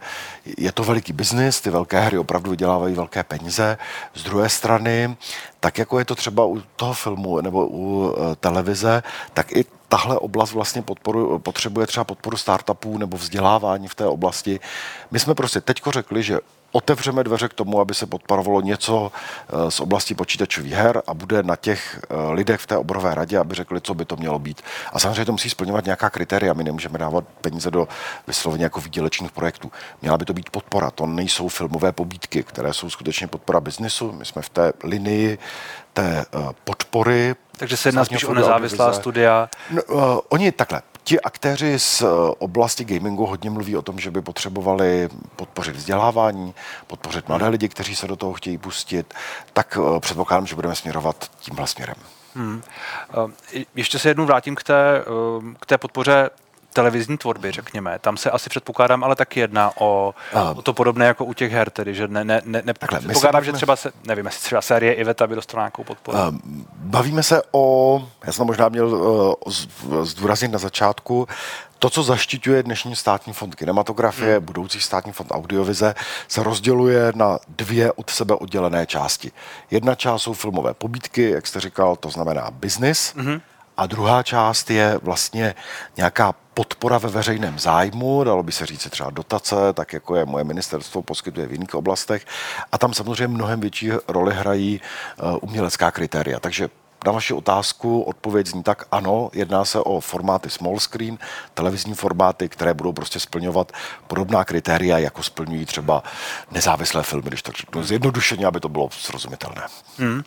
je 0.58 0.72
to 0.72 0.84
veliký 0.84 1.12
biznis, 1.12 1.60
ty 1.60 1.70
velké 1.70 2.00
hry 2.00 2.18
opravdu 2.18 2.50
vydělávají 2.50 2.94
velké 2.94 3.22
peníze. 3.22 3.78
Z 4.14 4.22
druhé 4.22 4.48
strany, 4.48 5.16
tak 5.60 5.78
jako 5.78 5.98
je 5.98 6.04
to 6.04 6.14
třeba 6.14 6.44
u 6.44 6.62
toho 6.76 6.94
filmu 6.94 7.40
nebo 7.40 7.66
u 7.68 8.14
eh, 8.16 8.36
televize, 8.36 9.02
tak 9.34 9.52
i 9.52 9.64
tahle 9.88 10.18
oblast 10.18 10.52
vlastně 10.52 10.82
podporu, 10.82 11.38
potřebuje 11.38 11.86
třeba 11.86 12.04
podporu 12.04 12.36
startupů 12.36 12.98
nebo 12.98 13.16
vzdělávání 13.16 13.88
v 13.88 13.94
té 13.94 14.06
oblasti. 14.06 14.60
My 15.10 15.18
jsme 15.18 15.34
prostě 15.34 15.60
teďko 15.60 15.92
řekli, 15.92 16.22
že 16.22 16.38
otevřeme 16.72 17.24
dveře 17.24 17.48
k 17.48 17.54
tomu, 17.54 17.80
aby 17.80 17.94
se 17.94 18.06
podporovalo 18.06 18.60
něco 18.60 19.12
eh, 19.12 19.70
z 19.70 19.80
oblasti 19.80 20.14
počítačových 20.14 20.72
her 20.72 21.02
a 21.06 21.14
bude 21.14 21.42
na 21.42 21.56
těch 21.56 22.00
eh, 22.10 22.32
lidech 22.32 22.60
v 22.60 22.66
té 22.66 22.76
oborové 22.76 23.14
radě, 23.14 23.38
aby 23.38 23.54
řekli, 23.54 23.80
co 23.80 23.94
by 23.94 24.04
to 24.04 24.16
mělo 24.16 24.38
být. 24.38 24.62
A 24.92 24.98
samozřejmě 24.98 25.24
to 25.24 25.32
musí 25.32 25.50
splňovat 25.50 25.84
nějaká 25.84 26.10
kritéria. 26.10 26.52
My 26.52 26.64
nemůžeme 26.64 26.98
dávat 26.98 27.24
peníze 27.40 27.70
do 27.70 27.88
vysloveně 28.26 28.64
jako 28.64 28.80
výdělečných 28.80 29.32
projektů. 29.32 29.72
Měla 30.02 30.18
by 30.18 30.24
to 30.24 30.32
být 30.32 30.50
podpora. 30.50 30.90
To 30.90 31.06
nejsou 31.06 31.48
filmové 31.48 31.92
pobídky, 31.92 32.42
které 32.42 32.72
jsou 32.72 32.90
skutečně 32.90 33.26
podpora 33.26 33.60
biznesu. 33.60 34.12
My 34.12 34.24
jsme 34.24 34.42
v 34.42 34.48
té 34.48 34.72
linii 34.84 35.38
té 35.92 36.24
eh, 36.34 36.38
podpory. 36.64 37.34
Takže 37.56 37.76
se 37.76 37.88
jedná 37.88 38.04
spíš 38.04 38.24
o 38.24 38.34
nezávislá 38.34 38.92
studia. 38.92 39.48
No, 39.70 39.82
uh, 39.82 40.18
oni 40.28 40.52
takhle 40.52 40.82
ti 41.08 41.20
aktéři 41.20 41.78
z 41.78 42.02
eh, 42.02 42.06
oblasti 42.38 42.84
gamingu 42.84 43.26
hodně 43.26 43.50
mluví 43.50 43.76
o 43.76 43.82
tom, 43.82 43.98
že 43.98 44.10
by 44.10 44.22
potřebovali 44.22 45.08
podpořit 45.36 45.76
vzdělávání, 45.76 46.54
podpořit 46.86 47.28
mladé 47.28 47.48
lidi, 47.48 47.68
kteří 47.68 47.96
se 47.96 48.06
do 48.06 48.16
toho 48.16 48.32
chtějí 48.32 48.58
pustit, 48.58 49.14
tak 49.52 49.78
eh, 49.80 50.00
předpokládám, 50.00 50.46
že 50.46 50.54
budeme 50.54 50.74
směrovat 50.74 51.30
tímhle 51.40 51.66
směrem. 51.66 51.96
Hmm. 52.34 52.62
Ještě 53.74 53.98
se 53.98 54.08
jednou 54.08 54.26
vrátím 54.26 54.54
k 54.54 54.62
té, 54.62 55.04
k 55.60 55.66
té 55.66 55.78
podpoře 55.78 56.30
televizní 56.72 57.18
tvorby, 57.18 57.52
řekněme. 57.52 57.98
Tam 57.98 58.16
se 58.16 58.30
asi 58.30 58.50
předpokládám, 58.50 59.04
ale 59.04 59.16
taky 59.16 59.40
jedná 59.40 59.72
o, 59.76 60.14
uh, 60.34 60.58
o 60.58 60.62
to 60.62 60.72
podobné 60.72 61.06
jako 61.06 61.24
u 61.24 61.32
těch 61.32 61.52
her, 61.52 61.70
tedy, 61.70 61.94
že 61.94 62.08
ne, 62.08 62.24
ne, 62.24 62.42
ne, 62.44 62.62
ne 62.64 62.74
takhle, 62.74 63.00
předpokládám, 63.00 63.44
že 63.44 63.52
třeba, 63.52 63.76
se, 63.76 63.92
nevím, 64.06 64.26
jestli 64.26 64.42
třeba 64.42 64.62
série 64.62 64.92
Iveta 64.92 65.26
by 65.26 65.34
dostala 65.34 65.62
nějakou 65.62 65.84
podporu. 65.84 66.18
Uh, 66.18 66.24
bavíme 66.76 67.22
se 67.22 67.42
o, 67.52 68.08
já 68.26 68.32
jsem 68.32 68.46
možná 68.46 68.68
měl 68.68 68.86
uh, 68.86 69.52
zdůraznit 70.02 70.52
na 70.52 70.58
začátku, 70.58 71.28
to, 71.78 71.90
co 71.90 72.02
zaštiťuje 72.02 72.62
dnešní 72.62 72.96
státní 72.96 73.32
fond 73.32 73.54
kinematografie, 73.54 74.36
hmm. 74.36 74.44
budoucí 74.44 74.80
státní 74.80 75.12
fond 75.12 75.30
audiovize, 75.30 75.94
se 76.28 76.42
rozděluje 76.42 77.12
na 77.14 77.38
dvě 77.48 77.92
od 77.92 78.10
sebe 78.10 78.34
oddělené 78.34 78.86
části. 78.86 79.32
Jedna 79.70 79.94
část 79.94 80.22
jsou 80.22 80.32
filmové 80.32 80.74
pobídky, 80.74 81.30
jak 81.30 81.46
jste 81.46 81.60
říkal, 81.60 81.96
to 81.96 82.10
znamená 82.10 82.50
business, 82.50 83.14
hmm. 83.16 83.40
A 83.78 83.86
druhá 83.86 84.22
část 84.22 84.70
je 84.70 84.98
vlastně 85.02 85.54
nějaká 85.96 86.34
podpora 86.54 86.98
ve 86.98 87.08
veřejném 87.08 87.58
zájmu, 87.58 88.24
dalo 88.24 88.42
by 88.42 88.52
se 88.52 88.66
říct 88.66 88.90
třeba 88.90 89.10
dotace, 89.10 89.54
tak 89.74 89.92
jako 89.92 90.16
je 90.16 90.24
moje 90.24 90.44
ministerstvo 90.44 91.02
poskytuje 91.02 91.46
v 91.46 91.52
jiných 91.52 91.74
oblastech. 91.74 92.26
A 92.72 92.78
tam 92.78 92.94
samozřejmě 92.94 93.28
mnohem 93.28 93.60
větší 93.60 93.90
roli 94.08 94.34
hrají 94.34 94.80
uh, 95.22 95.38
umělecká 95.42 95.90
kritéria. 95.90 96.40
Takže 96.40 96.68
na 97.06 97.12
vaši 97.12 97.34
otázku 97.34 98.02
odpověď 98.02 98.46
zní 98.46 98.62
tak 98.62 98.86
ano, 98.92 99.30
jedná 99.32 99.64
se 99.64 99.80
o 99.80 100.00
formáty 100.00 100.50
small 100.50 100.80
screen, 100.80 101.18
televizní 101.54 101.94
formáty, 101.94 102.48
které 102.48 102.74
budou 102.74 102.92
prostě 102.92 103.20
splňovat 103.20 103.72
podobná 104.06 104.44
kritéria, 104.44 104.98
jako 104.98 105.22
splňují 105.22 105.66
třeba 105.66 106.02
nezávislé 106.50 107.02
filmy, 107.02 107.28
když 107.28 107.42
to 107.42 107.52
řeknu 107.52 107.82
zjednodušeně, 107.82 108.46
aby 108.46 108.60
to 108.60 108.68
bylo 108.68 108.88
srozumitelné. 108.92 109.62
Hmm. 109.98 110.22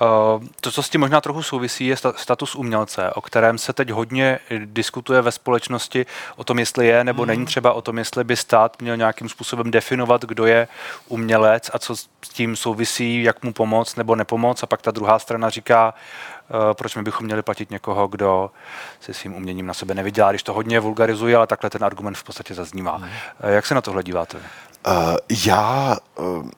Uh, 0.00 0.44
to, 0.60 0.70
co 0.70 0.82
s 0.82 0.90
tím 0.90 1.00
možná 1.00 1.20
trochu 1.20 1.42
souvisí, 1.42 1.86
je 1.86 1.96
status 2.16 2.54
umělce, 2.54 3.10
o 3.10 3.20
kterém 3.20 3.58
se 3.58 3.72
teď 3.72 3.90
hodně 3.90 4.38
diskutuje 4.64 5.22
ve 5.22 5.32
společnosti 5.32 6.06
o 6.36 6.44
tom, 6.44 6.58
jestli 6.58 6.86
je 6.86 7.04
nebo 7.04 7.22
hmm. 7.22 7.28
není 7.28 7.46
třeba 7.46 7.72
o 7.72 7.82
tom, 7.82 7.98
jestli 7.98 8.24
by 8.24 8.36
stát 8.36 8.82
měl 8.82 8.96
nějakým 8.96 9.28
způsobem 9.28 9.70
definovat, 9.70 10.24
kdo 10.24 10.46
je 10.46 10.68
umělec 11.08 11.70
a 11.72 11.78
co 11.78 11.96
s 11.96 12.08
tím 12.32 12.56
souvisí, 12.56 13.22
jak 13.22 13.42
mu 13.42 13.52
pomoct 13.52 13.96
nebo 13.96 14.16
nepomoct. 14.16 14.62
A 14.62 14.66
pak 14.66 14.82
ta 14.82 14.90
druhá 14.90 15.18
strana 15.18 15.50
říká, 15.50 15.94
proč 16.72 16.96
my 16.96 17.02
bychom 17.02 17.26
měli 17.26 17.42
platit 17.42 17.70
někoho, 17.70 18.08
kdo 18.08 18.50
se 19.00 19.14
svým 19.14 19.34
uměním 19.34 19.66
na 19.66 19.74
sebe 19.74 19.94
nevydělá, 19.94 20.30
když 20.30 20.42
to 20.42 20.52
hodně 20.52 20.80
vulgarizuje, 20.80 21.36
ale 21.36 21.46
takhle 21.46 21.70
ten 21.70 21.84
argument 21.84 22.14
v 22.14 22.24
podstatě 22.24 22.54
zaznívá. 22.54 22.98
Mm. 22.98 23.06
Jak 23.42 23.66
se 23.66 23.74
na 23.74 23.80
tohle 23.80 24.02
díváte? 24.02 24.36
Uh, 24.36 24.92
já 25.46 25.96
uh, 26.18 26.50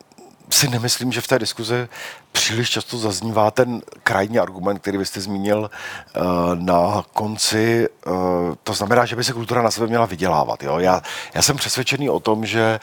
si 0.50 0.68
nemyslím, 0.68 1.12
že 1.12 1.20
v 1.20 1.26
té 1.26 1.38
diskuzi 1.38 1.88
příliš 2.32 2.70
často 2.70 2.98
zaznívá 2.98 3.50
ten 3.50 3.82
krajní 4.02 4.38
argument, 4.38 4.78
který 4.78 4.98
vy 4.98 5.06
jste 5.06 5.20
zmínil 5.20 5.58
uh, 5.60 6.22
na 6.54 7.04
konci. 7.12 7.88
Uh, 8.06 8.14
to 8.62 8.72
znamená, 8.72 9.04
že 9.04 9.16
by 9.16 9.24
se 9.24 9.32
kultura 9.32 9.62
na 9.62 9.70
sebe 9.70 9.86
měla 9.86 10.06
vydělávat. 10.06 10.62
Jo? 10.62 10.78
Já, 10.78 11.02
já 11.34 11.42
jsem 11.42 11.56
přesvědčený 11.56 12.10
o 12.10 12.20
tom, 12.20 12.46
že 12.46 12.80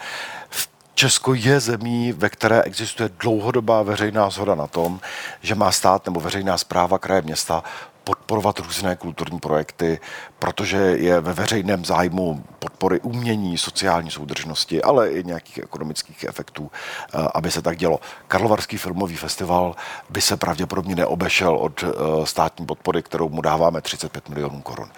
v 0.49 0.70
Česko 0.93 1.33
je 1.33 1.59
zemí, 1.59 2.11
ve 2.11 2.29
které 2.29 2.61
existuje 2.61 3.09
dlouhodobá 3.19 3.81
veřejná 3.83 4.29
zhoda 4.29 4.55
na 4.55 4.67
tom, 4.67 4.99
že 5.41 5.55
má 5.55 5.71
stát 5.71 6.05
nebo 6.05 6.19
veřejná 6.19 6.57
zpráva 6.57 6.99
kraje 6.99 7.21
města 7.21 7.63
podporovat 8.03 8.59
různé 8.59 8.95
kulturní 8.95 9.39
projekty, 9.39 9.99
protože 10.39 10.77
je 10.77 11.19
ve 11.19 11.33
veřejném 11.33 11.85
zájmu 11.85 12.43
podpory 12.59 12.99
umění, 12.99 13.57
sociální 13.57 14.11
soudržnosti, 14.11 14.81
ale 14.81 15.11
i 15.11 15.23
nějakých 15.23 15.57
ekonomických 15.57 16.23
efektů, 16.23 16.71
eh, 16.71 17.27
aby 17.33 17.51
se 17.51 17.61
tak 17.61 17.77
dělo. 17.77 17.99
Karlovarský 18.27 18.77
filmový 18.77 19.15
festival 19.15 19.75
by 20.09 20.21
se 20.21 20.37
pravděpodobně 20.37 20.95
neobešel 20.95 21.55
od 21.55 21.83
eh, 21.83 22.25
státní 22.25 22.65
podpory, 22.65 23.03
kterou 23.03 23.29
mu 23.29 23.41
dáváme 23.41 23.81
35 23.81 24.29
milionů 24.29 24.61
korun. 24.61 24.89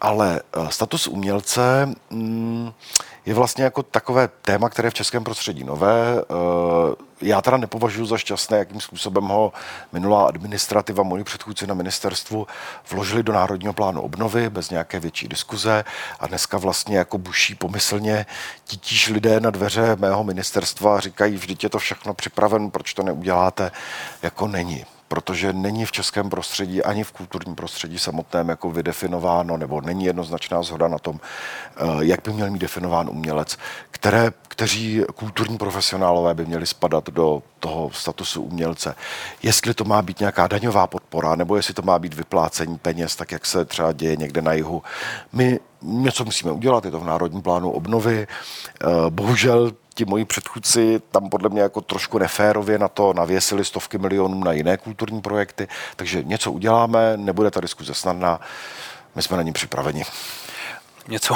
Ale 0.00 0.40
eh, 0.40 0.66
status 0.70 1.06
umělce 1.06 1.88
mm, 2.10 2.72
je 3.26 3.34
vlastně 3.34 3.64
jako 3.64 3.82
takové 3.82 4.28
téma, 4.28 4.68
které 4.68 4.86
je 4.86 4.90
v 4.90 4.94
českém 4.94 5.24
prostředí 5.24 5.64
nové. 5.64 6.20
Eh, 6.20 6.94
já 7.22 7.42
teda 7.42 7.56
nepovažuji 7.56 8.06
za 8.06 8.18
šťastné, 8.18 8.58
jakým 8.58 8.80
způsobem 8.80 9.24
ho 9.24 9.52
minulá 9.92 10.26
administrativa, 10.26 11.02
moji 11.02 11.24
předchůdci 11.24 11.66
na 11.66 11.74
ministerstvu 11.74 12.46
vložili 12.90 13.22
do 13.22 13.32
Národního 13.32 13.72
plánu 13.72 14.00
obnovy 14.00 14.50
bez 14.50 14.70
nějaké 14.70 15.00
větší 15.00 15.28
diskuze 15.28 15.84
a 16.20 16.26
dneska 16.26 16.58
vlastně 16.58 16.98
jako 16.98 17.18
buší 17.18 17.54
pomyslně 17.54 18.26
titíž 18.64 19.08
lidé 19.08 19.40
na 19.40 19.50
dveře 19.50 19.96
mého 19.96 20.24
ministerstva 20.24 20.96
a 20.96 21.00
říkají, 21.00 21.36
vždyť 21.36 21.62
je 21.62 21.68
to 21.68 21.78
všechno 21.78 22.14
připraven, 22.14 22.70
proč 22.70 22.94
to 22.94 23.02
neuděláte, 23.02 23.70
jako 24.22 24.46
není 24.46 24.84
protože 25.14 25.52
není 25.52 25.86
v 25.86 25.92
českém 25.92 26.30
prostředí 26.30 26.82
ani 26.82 27.04
v 27.04 27.12
kulturním 27.12 27.54
prostředí 27.54 27.98
samotném 27.98 28.48
jako 28.48 28.70
vydefinováno, 28.70 29.56
nebo 29.56 29.80
není 29.80 30.04
jednoznačná 30.04 30.62
zhoda 30.62 30.88
na 30.88 30.98
tom, 30.98 31.20
eh, 31.20 31.82
jak 32.00 32.20
by 32.24 32.32
měl 32.32 32.50
mít 32.50 32.58
definován 32.58 33.08
umělec, 33.08 33.58
které, 33.90 34.32
kteří 34.48 35.02
kulturní 35.14 35.58
profesionálové 35.58 36.34
by 36.34 36.46
měli 36.46 36.66
spadat 36.66 37.10
do 37.10 37.42
toho 37.60 37.90
statusu 37.92 38.42
umělce. 38.42 38.94
Jestli 39.42 39.74
to 39.74 39.84
má 39.84 40.02
být 40.02 40.20
nějaká 40.20 40.46
daňová 40.46 40.86
podpora, 40.86 41.36
nebo 41.36 41.56
jestli 41.56 41.74
to 41.74 41.82
má 41.82 41.98
být 41.98 42.14
vyplácení 42.14 42.78
peněz, 42.78 43.16
tak 43.16 43.32
jak 43.32 43.46
se 43.46 43.64
třeba 43.64 43.92
děje 43.92 44.16
někde 44.16 44.42
na 44.42 44.52
jihu. 44.52 44.82
My 45.32 45.60
něco 45.82 46.24
musíme 46.24 46.52
udělat, 46.52 46.84
je 46.84 46.90
to 46.90 47.00
v 47.00 47.04
Národním 47.04 47.42
plánu 47.42 47.70
obnovy. 47.70 48.26
Eh, 48.26 48.86
bohužel 49.10 49.72
ti 49.94 50.04
moji 50.04 50.24
předchůdci 50.24 51.00
tam 51.10 51.30
podle 51.30 51.48
mě 51.48 51.60
jako 51.60 51.80
trošku 51.80 52.18
neférově 52.18 52.78
na 52.78 52.88
to 52.88 53.12
navěsili 53.12 53.64
stovky 53.64 53.98
milionů 53.98 54.44
na 54.44 54.52
jiné 54.52 54.76
kulturní 54.76 55.20
projekty, 55.20 55.68
takže 55.96 56.22
něco 56.22 56.52
uděláme, 56.52 57.16
nebude 57.16 57.50
ta 57.50 57.60
diskuze 57.60 57.94
snadná, 57.94 58.40
my 59.14 59.22
jsme 59.22 59.36
na 59.36 59.42
ní 59.42 59.52
připraveni. 59.52 60.04
Něco, 61.08 61.34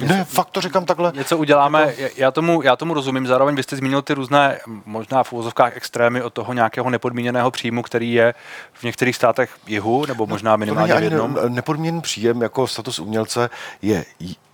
něco, 0.00 0.14
ne, 0.14 0.24
fakt 0.24 0.50
to 0.50 0.60
říkám 0.60 0.84
takhle. 0.84 1.12
Něco 1.14 1.38
uděláme, 1.38 1.94
jako... 1.98 2.14
já, 2.16 2.30
tomu, 2.30 2.62
já 2.62 2.76
tomu 2.76 2.94
rozumím, 2.94 3.26
zároveň 3.26 3.54
vy 3.54 3.62
jste 3.62 3.76
zmínil 3.76 4.02
ty 4.02 4.14
různé, 4.14 4.58
možná 4.86 5.22
v 5.22 5.32
úvozovkách 5.32 5.76
extrémy 5.76 6.22
od 6.22 6.32
toho 6.32 6.52
nějakého 6.52 6.90
nepodmíněného 6.90 7.50
příjmu, 7.50 7.82
který 7.82 8.12
je 8.12 8.34
v 8.72 8.82
některých 8.82 9.16
státech 9.16 9.50
jihu, 9.66 10.06
nebo 10.06 10.26
možná 10.26 10.56
minimálně 10.56 10.94
v 10.94 11.02
jednom. 11.02 11.34
Ne, 11.34 11.48
nepodmíněný 11.48 12.00
příjem 12.00 12.42
jako 12.42 12.66
status 12.66 12.98
umělce 12.98 13.50
je 13.82 14.04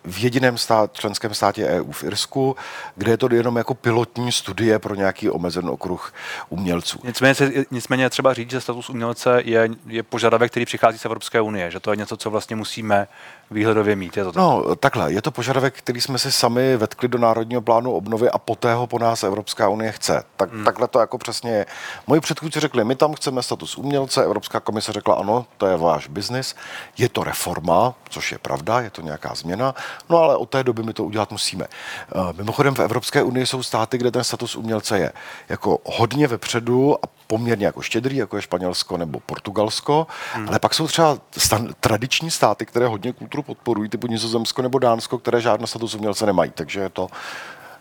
v 0.04 0.18
jediném 0.18 0.58
stát, 0.58 0.92
členském 0.92 1.34
státě 1.34 1.66
EU 1.66 1.92
v 1.92 2.04
Irsku, 2.04 2.56
kde 2.96 3.12
je 3.12 3.16
to 3.16 3.34
jenom 3.34 3.56
jako 3.56 3.74
pilotní 3.74 4.32
studie 4.32 4.78
pro 4.78 4.94
nějaký 4.94 5.30
omezený 5.30 5.68
okruh 5.68 6.14
umělců. 6.48 6.98
Nicméně, 7.04 7.34
nicméně 7.70 8.10
třeba 8.10 8.34
říct, 8.34 8.50
že 8.50 8.60
status 8.60 8.90
umělce 8.90 9.42
je, 9.44 9.68
je 9.86 10.02
požadavek, 10.02 10.50
který 10.50 10.66
přichází 10.66 10.98
z 10.98 11.04
Evropské 11.04 11.40
unie, 11.40 11.70
že 11.70 11.80
to 11.80 11.90
je 11.90 11.96
něco, 11.96 12.16
co 12.16 12.30
vlastně 12.30 12.56
musíme 12.56 13.08
výhledově 13.50 13.96
mít. 13.96 14.16
Je 14.16 14.24
to 14.24 14.32
tak? 14.32 14.40
No, 14.40 14.74
takhle, 14.76 15.12
je 15.12 15.22
to 15.22 15.30
požadavek, 15.30 15.74
který 15.78 16.00
jsme 16.00 16.18
si 16.18 16.32
sami 16.32 16.76
vetkli 16.76 17.08
do 17.08 17.18
Národního 17.18 17.62
plánu 17.62 17.92
obnovy 17.92 18.30
a 18.30 18.38
poté 18.38 18.74
ho 18.74 18.86
po 18.86 18.98
nás 18.98 19.22
Evropská 19.22 19.68
unie 19.68 19.92
chce. 19.92 20.24
Tak, 20.36 20.52
hmm. 20.52 20.64
Takhle 20.64 20.88
to 20.88 20.98
jako 21.00 21.18
přesně 21.18 21.50
je. 21.50 21.66
Moji 22.06 22.20
předchůdci 22.20 22.60
řekli, 22.60 22.84
my 22.84 22.94
tam 22.94 23.14
chceme 23.14 23.42
status 23.42 23.76
umělce, 23.76 24.24
Evropská 24.24 24.60
komise 24.60 24.92
řekla, 24.92 25.14
ano, 25.14 25.46
to 25.56 25.66
je 25.66 25.76
váš 25.76 26.08
biznis, 26.08 26.56
je 26.98 27.08
to 27.08 27.24
reforma, 27.24 27.94
což 28.08 28.32
je 28.32 28.38
pravda, 28.38 28.80
je 28.80 28.90
to 28.90 29.02
nějaká 29.02 29.34
změna, 29.34 29.74
no 30.10 30.18
ale 30.18 30.36
od 30.36 30.48
té 30.48 30.64
doby 30.64 30.82
my 30.82 30.92
to 30.92 31.04
udělat 31.04 31.30
musíme. 31.30 31.66
Uh, 32.14 32.32
mimochodem 32.32 32.74
v 32.74 32.80
Evropské 32.80 33.22
unii 33.22 33.46
jsou 33.46 33.62
státy, 33.62 33.98
kde 33.98 34.10
ten 34.10 34.24
status 34.24 34.56
umělce 34.56 34.98
je 34.98 35.12
jako 35.48 35.78
hodně 35.84 36.26
vepředu 36.26 37.04
a 37.04 37.08
poměrně 37.26 37.66
jako 37.66 37.82
štědrý, 37.82 38.16
jako 38.16 38.36
je 38.36 38.42
Španělsko 38.42 38.96
nebo 38.96 39.20
Portugalsko, 39.20 40.06
hmm. 40.32 40.48
ale 40.48 40.58
pak 40.58 40.74
jsou 40.74 40.86
třeba 40.86 41.18
stan- 41.38 41.74
tradiční 41.80 42.30
státy, 42.30 42.66
které 42.66 42.86
hodně 42.86 43.12
kulturu 43.12 43.42
podporují, 43.42 43.88
typu 43.88 44.06
Nizozemsko 44.06 44.62
nebo 44.62 44.78
Dánsko, 44.78 45.18
které 45.18 45.40
žádný 45.40 45.66
status 45.66 45.94
umělce 45.94 46.26
nemají, 46.26 46.50
takže 46.50 46.80
je 46.80 46.88
to 46.88 47.08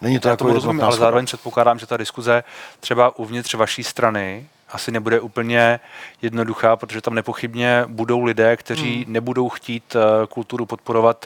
Není 0.02 0.20
to 0.20 0.28
Já 0.28 0.32
jako 0.32 0.48
rozumím, 0.48 0.84
ale 0.84 0.98
zároveň 0.98 1.26
předpokládám, 1.26 1.80
že 1.80 1.86
ta 1.86 1.98
diskuze 1.98 2.44
třeba 2.80 3.20
uvnitř 3.20 3.54
vaší 3.54 3.84
strany 3.84 4.48
asi 4.74 4.92
nebude 4.92 5.20
úplně 5.20 5.80
jednoduchá, 6.22 6.76
protože 6.76 7.02
tam 7.02 7.16
nepochybně 7.16 7.86
budou 7.88 8.24
lidé, 8.24 8.58
kteří 8.58 9.04
hmm. 9.04 9.14
nebudou 9.14 9.50
chtít 9.50 9.96
eh, 9.96 10.28
kulturu 10.28 10.66
podporovat 10.66 11.26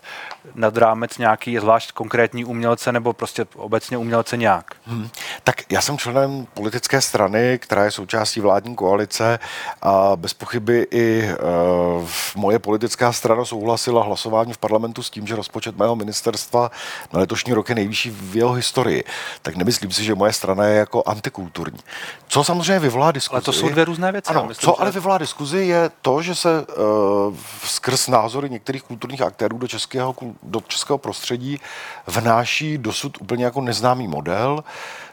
nad 0.56 0.78
rámec 0.78 1.18
nějaký 1.18 1.58
zvlášť 1.58 1.92
konkrétní 1.92 2.46
umělce 2.46 2.92
nebo 2.92 3.14
prostě 3.14 3.46
obecně 3.56 3.98
umělce 3.98 4.38
nějak. 4.38 4.66
Hmm. 4.86 5.10
Tak 5.44 5.72
já 5.72 5.82
jsem 5.82 5.98
členem 5.98 6.48
politické 6.54 7.02
strany, 7.02 7.60
která 7.62 7.86
je 7.86 7.92
součástí 7.92 8.40
vládní 8.40 8.76
koalice 8.76 9.40
a 9.82 10.16
bez 10.16 10.34
pochyby 10.34 10.88
i 10.92 11.30
uh, 11.30 12.08
moje 12.36 12.60
politická 12.60 13.12
strana 13.14 13.46
souhlasila 13.46 14.04
hlasování 14.04 14.54
v 14.54 14.58
parlamentu 14.58 15.04
s 15.04 15.10
tím, 15.10 15.28
že 15.28 15.36
rozpočet 15.36 15.78
mého 15.78 15.96
ministerstva 15.96 16.72
na 17.14 17.20
letošní 17.20 17.54
rok 17.54 17.70
je 17.70 17.76
nejvyšší 17.76 18.10
v 18.10 18.36
jeho 18.36 18.54
historii. 18.54 19.04
Tak 19.42 19.56
nemyslím 19.56 19.92
si, 19.92 20.04
že 20.04 20.16
moje 20.16 20.34
strana 20.34 20.66
je 20.66 20.78
jako 20.78 21.04
antikulturní. 21.06 21.80
Co 22.28 22.44
samozřejmě 22.44 22.80
vyvolá 22.80 23.12
diskusi 23.12 23.37
ale 23.38 23.44
to 23.44 23.54
jsou 23.54 23.70
dvě 23.70 23.86
různé 23.86 24.12
věci. 24.12 24.30
Ano, 24.30 24.46
myslím, 24.48 24.66
co 24.66 24.76
že... 24.78 24.82
ale 24.82 24.92
vyvolá 24.92 25.18
diskuzi 25.18 25.58
je 25.58 25.92
to, 26.02 26.22
že 26.22 26.36
se 26.36 26.66
uh, 26.68 27.36
skrz 27.64 28.08
názory 28.08 28.50
některých 28.50 28.84
kulturních 28.84 29.22
aktérů 29.22 29.58
do 29.58 29.68
českého, 29.68 30.16
do 30.44 30.62
českého 30.68 30.98
prostředí 30.98 31.60
vnáší 32.08 32.78
dosud 32.78 33.22
úplně 33.22 33.46
jako 33.46 33.62
neznámý 33.62 34.08
model, 34.08 34.64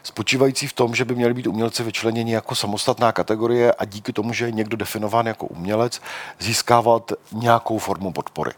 spočívající 0.03 0.67
v 0.67 0.73
tom, 0.73 0.95
že 0.95 1.05
by 1.05 1.15
měli 1.15 1.33
být 1.33 1.47
umělci 1.47 1.83
vyčleněni 1.83 2.33
jako 2.33 2.55
samostatná 2.55 3.11
kategorie 3.11 3.73
a 3.73 3.85
díky 3.85 4.13
tomu, 4.13 4.33
že 4.33 4.45
je 4.45 4.51
někdo 4.51 4.77
definován 4.77 5.27
jako 5.27 5.45
umělec, 5.45 6.01
získávat 6.39 7.11
nějakou 7.31 7.77
formu 7.77 8.11
podpory. 8.11 8.51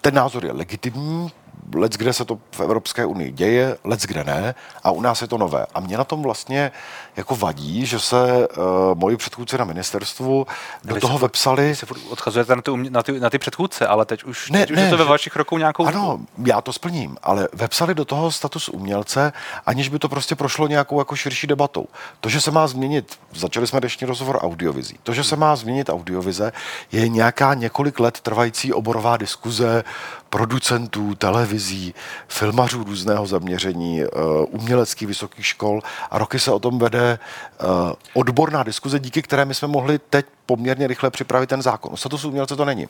Ten 0.00 0.14
názor 0.14 0.44
je 0.44 0.52
legitimní, 0.52 1.32
let, 1.74 1.92
kde 1.92 2.12
se 2.12 2.24
to 2.24 2.38
v 2.50 2.60
Evropské 2.60 3.06
unii 3.06 3.32
děje, 3.32 3.76
let, 3.84 4.00
kde 4.00 4.24
ne, 4.24 4.54
a 4.82 4.90
u 4.90 5.00
nás 5.00 5.22
je 5.22 5.28
to 5.28 5.38
nové. 5.38 5.66
A 5.74 5.80
mě 5.80 5.98
na 5.98 6.04
tom 6.04 6.22
vlastně 6.22 6.72
jako 7.16 7.36
vadí, 7.36 7.86
že 7.86 7.98
se 7.98 8.48
uh, 8.48 8.64
moji 8.94 9.16
předchůdci 9.16 9.58
na 9.58 9.64
ministerstvu 9.64 10.46
do 10.84 10.94
Vy 10.94 11.00
toho 11.00 11.18
se 11.18 11.22
vepsali... 11.22 11.76
Se 11.76 11.86
odchazujete 12.10 12.56
na 12.56 12.62
ty, 12.62 12.70
na, 12.90 13.02
ty, 13.02 13.20
na 13.20 13.30
ty 13.30 13.38
předchůdce, 13.38 13.86
ale 13.86 14.04
teď 14.04 14.24
už, 14.24 14.50
ne, 14.50 14.58
teď 14.58 14.70
ne, 14.70 14.82
už 14.82 14.84
je 14.84 14.90
to 14.90 14.96
ve 14.96 15.04
vašich 15.04 15.36
rukou 15.36 15.58
nějakou... 15.58 15.86
Ano, 15.86 16.20
já 16.44 16.60
to 16.60 16.72
splním, 16.72 17.16
ale 17.22 17.48
vepsali 17.52 17.94
do 17.94 18.04
toho 18.04 18.30
status 18.30 18.68
umělce, 18.68 19.32
aniž 19.66 19.88
by 19.88 19.98
to 19.98 20.08
prostě 20.08 20.34
prošlo 20.34 20.68
nějakou 20.68 20.98
jako 20.98 21.16
širší 21.16 21.46
debatou. 21.46 21.86
To, 22.20 22.28
že 22.28 22.40
se 22.40 22.50
má 22.50 22.66
změnit, 22.66 23.18
začali 23.34 23.66
jsme 23.66 23.80
dnešní 23.80 24.06
rozhovor 24.06 24.38
audiovizí, 24.42 24.98
to, 25.02 25.12
že 25.12 25.24
se 25.24 25.36
má 25.36 25.56
změnit 25.56 25.88
audiovize, 25.88 26.52
je 26.92 27.08
nějaká 27.08 27.54
několik 27.54 28.00
let 28.00 28.20
trvající 28.20 28.72
oborová 28.72 29.16
diskuze 29.16 29.84
producentů, 30.30 31.14
televizí, 31.14 31.94
filmařů 32.28 32.84
různého 32.84 33.26
zaměření, 33.26 34.04
uh, 34.04 34.10
uměleckých 34.48 35.08
vysokých 35.08 35.46
škol 35.46 35.82
a 36.10 36.18
roky 36.18 36.38
se 36.38 36.50
o 36.50 36.58
tom 36.58 36.78
vede 36.78 37.18
uh, 37.62 37.68
odborná 38.14 38.62
diskuze, 38.62 38.98
díky 38.98 39.22
které 39.22 39.44
my 39.44 39.54
jsme 39.54 39.68
mohli 39.68 39.98
teď 39.98 40.26
poměrně 40.46 40.86
rychle 40.86 41.10
připravit 41.10 41.46
ten 41.46 41.62
zákon. 41.62 41.92
O 41.92 41.96
statusu 41.96 42.28
umělce 42.28 42.56
to 42.56 42.64
není. 42.64 42.86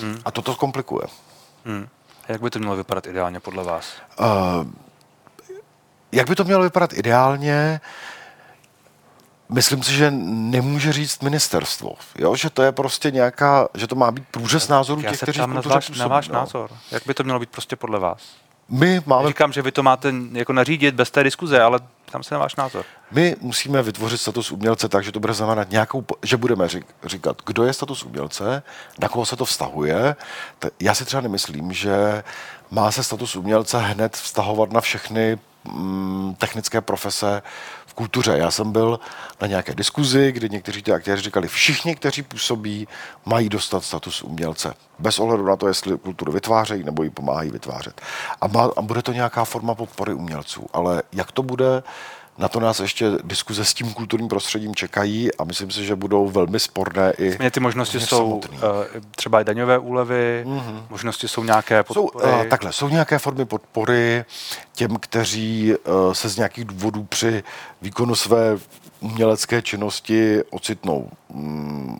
Hmm. 0.00 0.18
A 0.24 0.30
to 0.30 0.42
to 0.42 0.54
komplikuje. 0.54 1.06
Hmm. 1.64 1.88
Jak 2.28 2.40
by 2.40 2.50
to 2.50 2.58
mělo 2.58 2.76
vypadat 2.76 3.06
ideálně 3.06 3.40
podle 3.40 3.64
vás? 3.64 3.86
Uh, 4.20 4.26
jak 6.12 6.28
by 6.28 6.34
to 6.34 6.44
mělo 6.44 6.62
vypadat 6.62 6.92
ideálně? 6.92 7.80
Myslím 9.48 9.82
si, 9.82 9.92
že 9.92 10.10
nemůže 10.10 10.92
říct 10.92 11.22
ministerstvo, 11.22 11.92
jo? 12.18 12.36
že 12.36 12.50
to 12.50 12.62
je 12.62 12.72
prostě 12.72 13.10
nějaká, 13.10 13.68
že 13.74 13.86
to 13.86 13.94
má 13.94 14.10
být 14.10 14.24
průřez 14.30 14.68
názorů 14.68 15.02
těch, 15.02 15.20
kteří 15.20 15.40
na, 15.40 15.46
váš, 15.46 15.90
na 15.90 16.06
váš 16.06 16.28
no. 16.28 16.34
názor. 16.34 16.70
Jak 16.90 17.02
by 17.06 17.14
to 17.14 17.24
mělo 17.24 17.38
být 17.38 17.50
prostě 17.50 17.76
podle 17.76 17.98
vás? 17.98 18.22
My 18.68 19.02
máme... 19.06 19.28
Říkám, 19.28 19.52
že 19.52 19.62
vy 19.62 19.72
to 19.72 19.82
máte 19.82 20.14
jako 20.32 20.52
nařídit 20.52 20.94
bez 20.94 21.10
té 21.10 21.24
diskuze, 21.24 21.62
ale 21.62 21.80
tam 22.10 22.22
se 22.22 22.34
na 22.34 22.40
váš 22.40 22.56
názor. 22.56 22.84
My 23.10 23.36
musíme 23.40 23.82
vytvořit 23.82 24.18
status 24.18 24.52
umělce 24.52 24.88
tak, 24.88 25.04
že 25.04 25.12
to 25.12 25.20
bude 25.20 25.32
znamenat 25.32 25.70
nějakou, 25.70 26.04
že 26.22 26.36
budeme 26.36 26.68
říkat, 27.04 27.42
kdo 27.46 27.64
je 27.64 27.72
status 27.72 28.02
umělce, 28.02 28.62
na 28.98 29.08
koho 29.08 29.26
se 29.26 29.36
to 29.36 29.44
vztahuje. 29.44 30.16
Já 30.80 30.94
si 30.94 31.04
třeba 31.04 31.20
nemyslím, 31.20 31.72
že 31.72 32.22
má 32.70 32.92
se 32.92 33.04
status 33.04 33.36
umělce 33.36 33.78
hned 33.78 34.16
vztahovat 34.16 34.72
na 34.72 34.80
všechny 34.80 35.38
mm, 35.64 36.34
technické 36.38 36.80
profese 36.80 37.42
kultuře. 37.98 38.38
Já 38.38 38.50
jsem 38.50 38.72
byl 38.72 39.00
na 39.40 39.46
nějaké 39.46 39.74
diskuzi, 39.74 40.32
kdy 40.32 40.48
někteří 40.50 40.82
ty 40.82 40.92
aktéři 40.92 41.22
říkali, 41.22 41.48
všichni, 41.48 41.96
kteří 41.96 42.22
působí, 42.22 42.88
mají 43.26 43.48
dostat 43.48 43.84
status 43.84 44.22
umělce. 44.22 44.74
Bez 44.98 45.18
ohledu 45.18 45.44
na 45.44 45.56
to, 45.56 45.68
jestli 45.68 45.98
kulturu 45.98 46.32
vytvářejí 46.32 46.84
nebo 46.84 47.02
ji 47.02 47.10
pomáhají 47.10 47.50
vytvářet. 47.50 48.00
A, 48.40 48.46
má, 48.46 48.70
a 48.76 48.82
bude 48.82 49.02
to 49.02 49.12
nějaká 49.12 49.44
forma 49.44 49.74
podpory 49.74 50.14
umělců. 50.14 50.66
Ale 50.72 51.02
jak 51.12 51.32
to 51.32 51.42
bude, 51.42 51.82
na 52.38 52.48
to 52.48 52.60
nás 52.60 52.80
ještě 52.80 53.10
diskuze 53.24 53.64
s 53.64 53.74
tím 53.74 53.92
kulturním 53.92 54.28
prostředím 54.28 54.74
čekají 54.74 55.34
a 55.34 55.44
myslím 55.44 55.70
si, 55.70 55.84
že 55.84 55.96
budou 55.96 56.28
velmi 56.28 56.60
sporné 56.60 57.12
i. 57.18 57.36
Mě 57.38 57.50
ty 57.50 57.60
možnosti 57.60 58.00
jsou 58.00 58.40
samotný. 58.40 58.58
Eh, 58.58 59.00
třeba 59.16 59.40
i 59.40 59.44
daňové 59.44 59.78
úlevy, 59.78 60.44
mm-hmm. 60.46 60.82
možnosti 60.90 61.28
jsou 61.28 61.44
nějaké 61.44 61.82
podpory. 61.82 62.24
Jsou, 62.24 62.38
uh, 62.38 62.44
takhle, 62.44 62.72
jsou 62.72 62.88
nějaké 62.88 63.18
formy 63.18 63.44
podpory 63.44 64.24
těm, 64.72 64.96
kteří 64.96 65.74
uh, 65.74 66.12
se 66.12 66.28
z 66.28 66.36
nějakých 66.36 66.64
důvodů 66.64 67.04
při 67.04 67.42
výkonu 67.82 68.14
své 68.14 68.58
umělecké 69.00 69.62
činnosti 69.62 70.42
ocitnou. 70.50 71.10
Mm, 71.28 71.98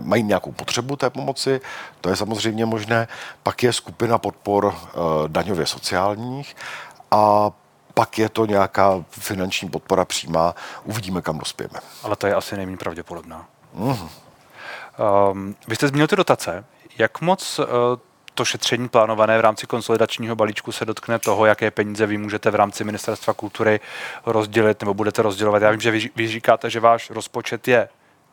mají 0.00 0.22
nějakou 0.22 0.52
potřebu 0.52 0.96
té 0.96 1.10
pomoci, 1.10 1.60
to 2.00 2.08
je 2.08 2.16
samozřejmě 2.16 2.66
možné. 2.66 3.08
Pak 3.42 3.62
je 3.62 3.72
skupina 3.72 4.18
podpor 4.18 4.74
daňově 5.28 5.66
sociálních 5.66 6.56
a 7.10 7.50
pak 8.00 8.18
je 8.18 8.28
to 8.28 8.46
nějaká 8.46 9.04
finanční 9.10 9.70
podpora 9.70 10.04
přímá, 10.04 10.54
uvidíme, 10.84 11.22
kam 11.22 11.38
dospějeme. 11.38 11.80
Ale 12.02 12.16
to 12.16 12.26
je 12.26 12.34
asi 12.34 12.56
nejméně 12.56 12.76
pravděpodobná. 12.76 13.46
Mm. 13.74 13.88
Um, 13.90 15.56
vy 15.68 15.76
jste 15.76 15.88
zmínil 15.88 16.06
ty 16.06 16.16
dotace. 16.16 16.64
Jak 16.98 17.20
moc 17.20 17.58
uh, 17.58 17.66
to 18.34 18.44
šetření 18.44 18.88
plánované 18.88 19.38
v 19.38 19.40
rámci 19.40 19.66
konsolidačního 19.66 20.36
balíčku 20.36 20.72
se 20.72 20.84
dotkne 20.84 21.18
toho, 21.18 21.46
jaké 21.46 21.70
peníze 21.70 22.06
vy 22.06 22.18
můžete 22.18 22.50
v 22.50 22.54
rámci 22.54 22.84
Ministerstva 22.84 23.34
kultury 23.34 23.80
rozdělit 24.26 24.80
nebo 24.80 24.94
budete 24.94 25.22
rozdělovat. 25.22 25.62
Já 25.62 25.70
vím, 25.70 25.80
že 25.80 25.90
vy, 25.90 26.10
vy 26.16 26.28
říkáte, 26.28 26.70
že 26.70 26.80
váš 26.80 27.10
rozpočet 27.10 27.68
je 27.68 27.88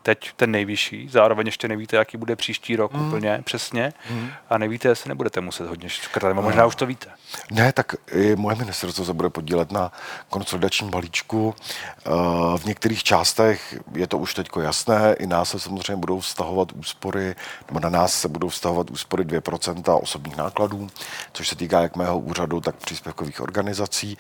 teď 0.08 0.32
ten 0.36 0.52
nejvyšší, 0.52 1.10
zároveň 1.12 1.48
ještě 1.48 1.68
nevíte, 1.68 1.98
jaký 1.98 2.18
bude 2.18 2.36
příští 2.36 2.76
rok 2.76 2.94
mm. 2.94 3.08
úplně 3.08 3.42
přesně 3.44 3.94
mm. 4.10 4.30
a 4.50 4.58
nevíte, 4.58 4.88
jestli 4.88 5.08
nebudete 5.08 5.42
muset 5.42 5.68
hodně 5.68 5.90
škrtat, 5.90 6.28
nebo 6.28 6.42
možná 6.42 6.62
no. 6.62 6.68
už 6.68 6.76
to 6.76 6.86
víte. 6.86 7.10
Ne, 7.52 7.74
tak 7.74 7.96
i 8.12 8.36
moje 8.36 8.56
ministerstvo 8.56 9.06
se 9.06 9.14
bude 9.14 9.30
podílet 9.30 9.72
na 9.72 9.92
konsolidačním 10.30 10.90
balíčku. 10.92 11.56
Eh, 11.58 12.10
v 12.58 12.66
některých 12.66 13.04
částech 13.04 13.80
je 13.96 14.08
to 14.08 14.18
už 14.18 14.34
teď 14.34 14.50
jasné, 14.62 15.16
i 15.20 15.28
nás 15.28 15.50
se 15.50 15.60
samozřejmě 15.60 15.96
budou 15.96 16.20
vztahovat 16.20 16.72
úspory, 16.72 17.36
nebo 17.68 17.80
na 17.80 17.90
nás 17.90 18.14
se 18.14 18.28
budou 18.28 18.50
vztahovat 18.50 18.92
úspory 18.92 19.24
2% 19.24 20.00
osobních 20.02 20.38
nákladů, 20.38 20.88
což 21.34 21.48
se 21.48 21.56
týká 21.56 21.82
jak 21.82 21.96
mého 21.96 22.20
úřadu, 22.20 22.62
tak 22.62 22.76
příspěvkových 22.76 23.42
organizací. 23.42 24.18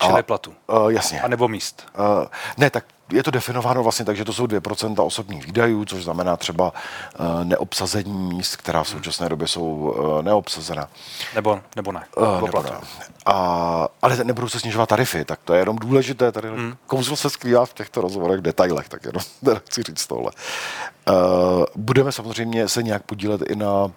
Čili 0.00 0.22
platu. 0.22 0.54
Uh, 0.66 0.88
jasně. 0.88 1.20
A 1.20 1.28
nebo 1.28 1.48
míst. 1.48 1.86
Uh, 1.98 2.26
ne, 2.56 2.70
tak 2.70 2.84
je 3.12 3.22
to 3.22 3.30
definováno 3.30 3.82
vlastně 3.82 4.04
tak, 4.04 4.16
že 4.16 4.24
to 4.24 4.32
jsou 4.32 4.46
2% 4.46 5.06
osobních 5.06 5.46
výdajů, 5.46 5.84
což 5.84 6.04
znamená 6.04 6.36
třeba 6.36 6.72
uh, 6.72 7.44
neobsazení 7.44 8.12
míst, 8.12 8.56
která 8.56 8.82
v 8.82 8.88
současné 8.88 9.28
době 9.28 9.48
jsou 9.48 9.62
uh, 9.62 10.22
neobsazena. 10.22 10.88
Nebo, 11.34 11.60
nebo 11.76 11.92
ne. 11.92 12.06
Uh, 12.16 12.46
nebo 12.46 12.62
ne. 12.62 12.70
A, 13.26 13.88
ale 14.02 14.24
nebudou 14.24 14.48
se 14.48 14.60
snižovat 14.60 14.88
tarify, 14.88 15.24
tak 15.24 15.40
to 15.44 15.54
je 15.54 15.60
jenom 15.60 15.76
důležité. 15.76 16.32
Tady 16.32 16.48
hmm. 16.48 16.76
kouzlo 16.86 17.16
se 17.16 17.30
skrývá 17.30 17.66
v 17.66 17.74
těchto 17.74 18.00
rozhovorech 18.00 18.40
detailech, 18.40 18.88
tak 18.88 19.04
jenom 19.04 19.22
chci 19.66 19.82
říct 19.82 20.06
tohle. 20.06 20.30
Uh, 21.10 21.64
budeme 21.76 22.12
samozřejmě 22.12 22.68
se 22.68 22.82
nějak 22.82 23.02
podílet 23.02 23.42
i 23.50 23.56
na 23.56 23.90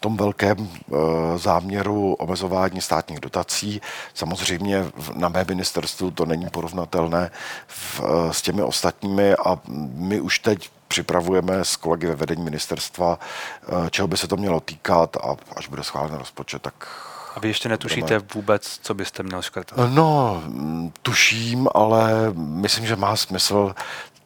tom 0.00 0.16
velkém 0.16 0.58
uh, 0.58 0.98
záměru 1.36 2.14
omezování 2.14 2.80
státních 2.80 3.20
dotací. 3.20 3.80
Samozřejmě 4.14 4.84
na 5.14 5.28
mé 5.28 5.44
ministerstvu 5.48 6.10
to 6.10 6.26
není 6.26 6.48
porovnatelné 6.48 7.30
v, 7.66 8.00
uh, 8.00 8.30
s 8.30 8.42
těmi 8.42 8.62
ostatními 8.62 9.34
a 9.34 9.58
my 9.94 10.20
už 10.20 10.38
teď 10.38 10.70
připravujeme 10.88 11.64
s 11.64 11.76
kolegy 11.76 12.06
ve 12.06 12.14
vedení 12.14 12.44
ministerstva, 12.44 13.18
čeho 13.90 14.08
by 14.08 14.16
se 14.16 14.28
to 14.28 14.36
mělo 14.36 14.60
týkat 14.60 15.16
a 15.16 15.36
až 15.56 15.68
bude 15.68 15.84
schválen 15.84 16.14
rozpočet, 16.14 16.62
tak 16.62 16.74
a 17.36 17.40
vy 17.40 17.48
ještě 17.48 17.68
netušíte 17.68 18.18
vůbec, 18.34 18.78
co 18.82 18.94
byste 18.94 19.22
měl 19.22 19.42
škrtat? 19.42 19.78
No, 19.88 20.42
tuším, 21.02 21.68
ale 21.74 22.32
myslím, 22.34 22.86
že 22.86 22.96
má 22.96 23.16
smysl 23.16 23.74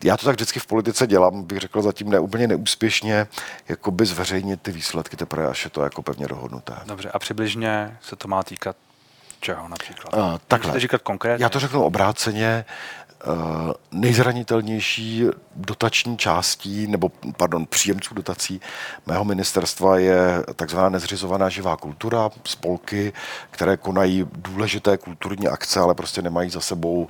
já 0.04 0.16
to 0.16 0.26
tak 0.26 0.34
vždycky 0.34 0.60
v 0.60 0.66
politice 0.66 1.06
dělám, 1.06 1.42
bych 1.42 1.58
řekl 1.58 1.82
zatím 1.82 2.10
neúplně 2.10 2.48
neúspěšně, 2.48 3.26
jako 3.68 3.90
by 3.90 4.06
zveřejnit 4.06 4.62
ty 4.62 4.72
výsledky 4.72 5.16
teprve, 5.16 5.48
až 5.48 5.64
je 5.64 5.70
to 5.70 5.82
jako 5.82 6.02
pevně 6.02 6.26
dohodnuté. 6.26 6.74
Dobře, 6.86 7.10
a 7.10 7.18
přibližně 7.18 7.98
se 8.02 8.16
to 8.16 8.28
má 8.28 8.42
týkat 8.42 8.76
čeho 9.40 9.68
například? 9.68 10.14
Uh, 10.14 10.38
takhle. 10.48 10.68
Můžete 10.68 10.80
říkat 10.80 11.02
konkrétně? 11.02 11.44
Já 11.44 11.48
to 11.48 11.60
řeknu 11.60 11.82
obráceně. 11.82 12.64
Uh, 13.26 13.72
nejzranitelnější 13.92 15.24
dotační 15.56 16.18
částí, 16.18 16.86
nebo 16.86 17.08
pardon, 17.36 17.66
příjemců 17.66 18.14
dotací 18.14 18.60
mého 19.06 19.24
ministerstva 19.24 19.98
je 19.98 20.44
takzvaná 20.56 20.88
nezřizovaná 20.88 21.48
živá 21.48 21.76
kultura, 21.76 22.30
spolky, 22.44 23.12
které 23.50 23.76
konají 23.76 24.26
důležité 24.32 24.98
kulturní 24.98 25.48
akce, 25.48 25.80
ale 25.80 25.94
prostě 25.94 26.22
nemají 26.22 26.50
za 26.50 26.60
sebou 26.60 27.08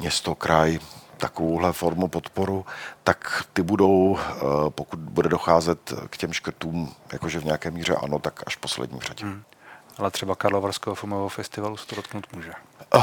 město, 0.00 0.34
kraj, 0.34 0.78
takovouhle 1.20 1.72
formu 1.72 2.08
podporu, 2.08 2.66
tak 3.04 3.44
ty 3.52 3.62
budou, 3.62 4.18
eh, 4.18 4.42
pokud 4.68 4.98
bude 5.00 5.28
docházet 5.28 5.92
k 6.10 6.16
těm 6.16 6.32
škrtům, 6.32 6.94
jakože 7.12 7.40
v 7.40 7.44
nějaké 7.44 7.70
míře 7.70 7.94
ano, 7.94 8.18
tak 8.18 8.42
až 8.46 8.56
poslední 8.56 9.00
řadě. 9.00 9.24
Hmm. 9.24 9.42
Ale 9.98 10.10
třeba 10.10 10.36
Karlovarského 10.36 10.94
filmového 10.94 11.28
festivalu 11.28 11.76
se 11.76 11.86
to 11.86 11.96
dotknout 11.96 12.32
může. 12.32 12.52
Uh, 12.94 13.00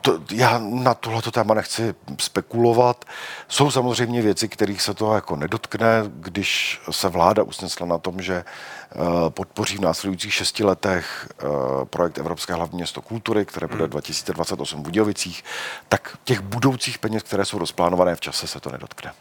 to, 0.00 0.18
já 0.32 0.58
na 0.58 0.94
tohleto 0.94 1.30
téma 1.30 1.54
nechci 1.54 1.94
spekulovat. 2.20 3.04
Jsou 3.48 3.70
samozřejmě 3.70 4.22
věci, 4.22 4.48
kterých 4.48 4.82
se 4.82 4.94
to 4.94 5.14
jako 5.14 5.36
nedotkne, 5.36 5.86
když 6.06 6.80
se 6.90 7.08
vláda 7.08 7.42
usnesla 7.42 7.86
na 7.86 7.98
tom, 7.98 8.22
že 8.22 8.44
uh, 8.94 9.30
podpoří 9.30 9.76
v 9.76 9.80
následujících 9.80 10.34
šesti 10.34 10.64
letech 10.64 11.28
uh, 11.42 11.84
projekt 11.84 12.18
Evropské 12.18 12.54
hlavní 12.54 12.76
město 12.76 13.02
kultury, 13.02 13.46
které 13.46 13.66
bude 13.66 13.84
hmm. 13.84 13.90
2028 13.90 14.80
v 14.80 14.82
Budějovicích, 14.82 15.44
tak 15.88 16.18
těch 16.24 16.40
budoucích 16.40 16.98
peněz, 16.98 17.22
které 17.22 17.44
jsou 17.44 17.58
rozplánované 17.58 18.16
v 18.16 18.20
čase, 18.20 18.46
se 18.46 18.60
to 18.60 18.70
nedotkne. 18.70 19.12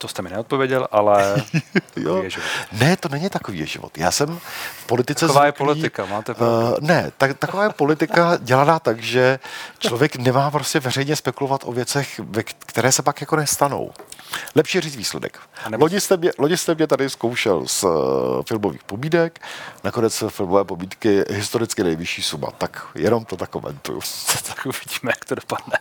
To 0.00 0.08
jste 0.08 0.22
mi 0.22 0.30
neodpověděl, 0.30 0.88
ale 0.90 1.42
jo. 1.96 2.22
je 2.22 2.30
život. 2.30 2.46
Ne, 2.72 2.96
to 2.96 3.08
není 3.08 3.30
takový 3.30 3.58
je 3.58 3.66
život. 3.66 3.98
Já 3.98 4.10
jsem 4.10 4.38
v 4.82 4.86
politice 4.86 5.26
Taková 5.26 5.40
zvyklý, 5.40 5.48
je 5.48 5.52
politika, 5.52 6.06
máte 6.06 6.34
Uh, 6.40 6.46
ne, 6.80 7.12
tak, 7.18 7.38
taková 7.38 7.64
je 7.64 7.70
politika 7.70 8.38
dělaná 8.40 8.78
tak, 8.78 9.02
že 9.02 9.38
člověk 9.78 10.16
nemá 10.16 10.50
prostě 10.50 10.80
veřejně 10.80 11.16
spekulovat 11.16 11.60
o 11.64 11.72
věcech, 11.72 12.20
které 12.66 12.92
se 12.92 13.02
pak 13.02 13.20
jako 13.20 13.36
nestanou. 13.36 13.92
Lepší 14.54 14.80
říct 14.80 14.96
výsledek. 14.96 15.38
Nebo... 15.68 15.84
Lodi, 15.84 16.00
jste 16.00 16.16
mě, 16.16 16.30
lodi 16.38 16.56
jste 16.56 16.74
mě 16.74 16.86
tady 16.86 17.10
zkoušel 17.10 17.66
z 17.66 17.84
uh, 17.84 17.90
filmových 18.48 18.82
pobídek, 18.84 19.40
nakonec 19.84 20.24
filmové 20.28 20.64
pobídky 20.64 21.24
historicky 21.30 21.82
nejvyšší 21.82 22.22
suma, 22.22 22.50
tak 22.58 22.86
jenom 22.94 23.24
to 23.24 23.36
tak 23.36 23.50
komentuju. 23.50 24.00
tak 24.48 24.66
uvidíme, 24.66 25.12
jak 25.12 25.24
to 25.24 25.34
dopadne. 25.34 25.78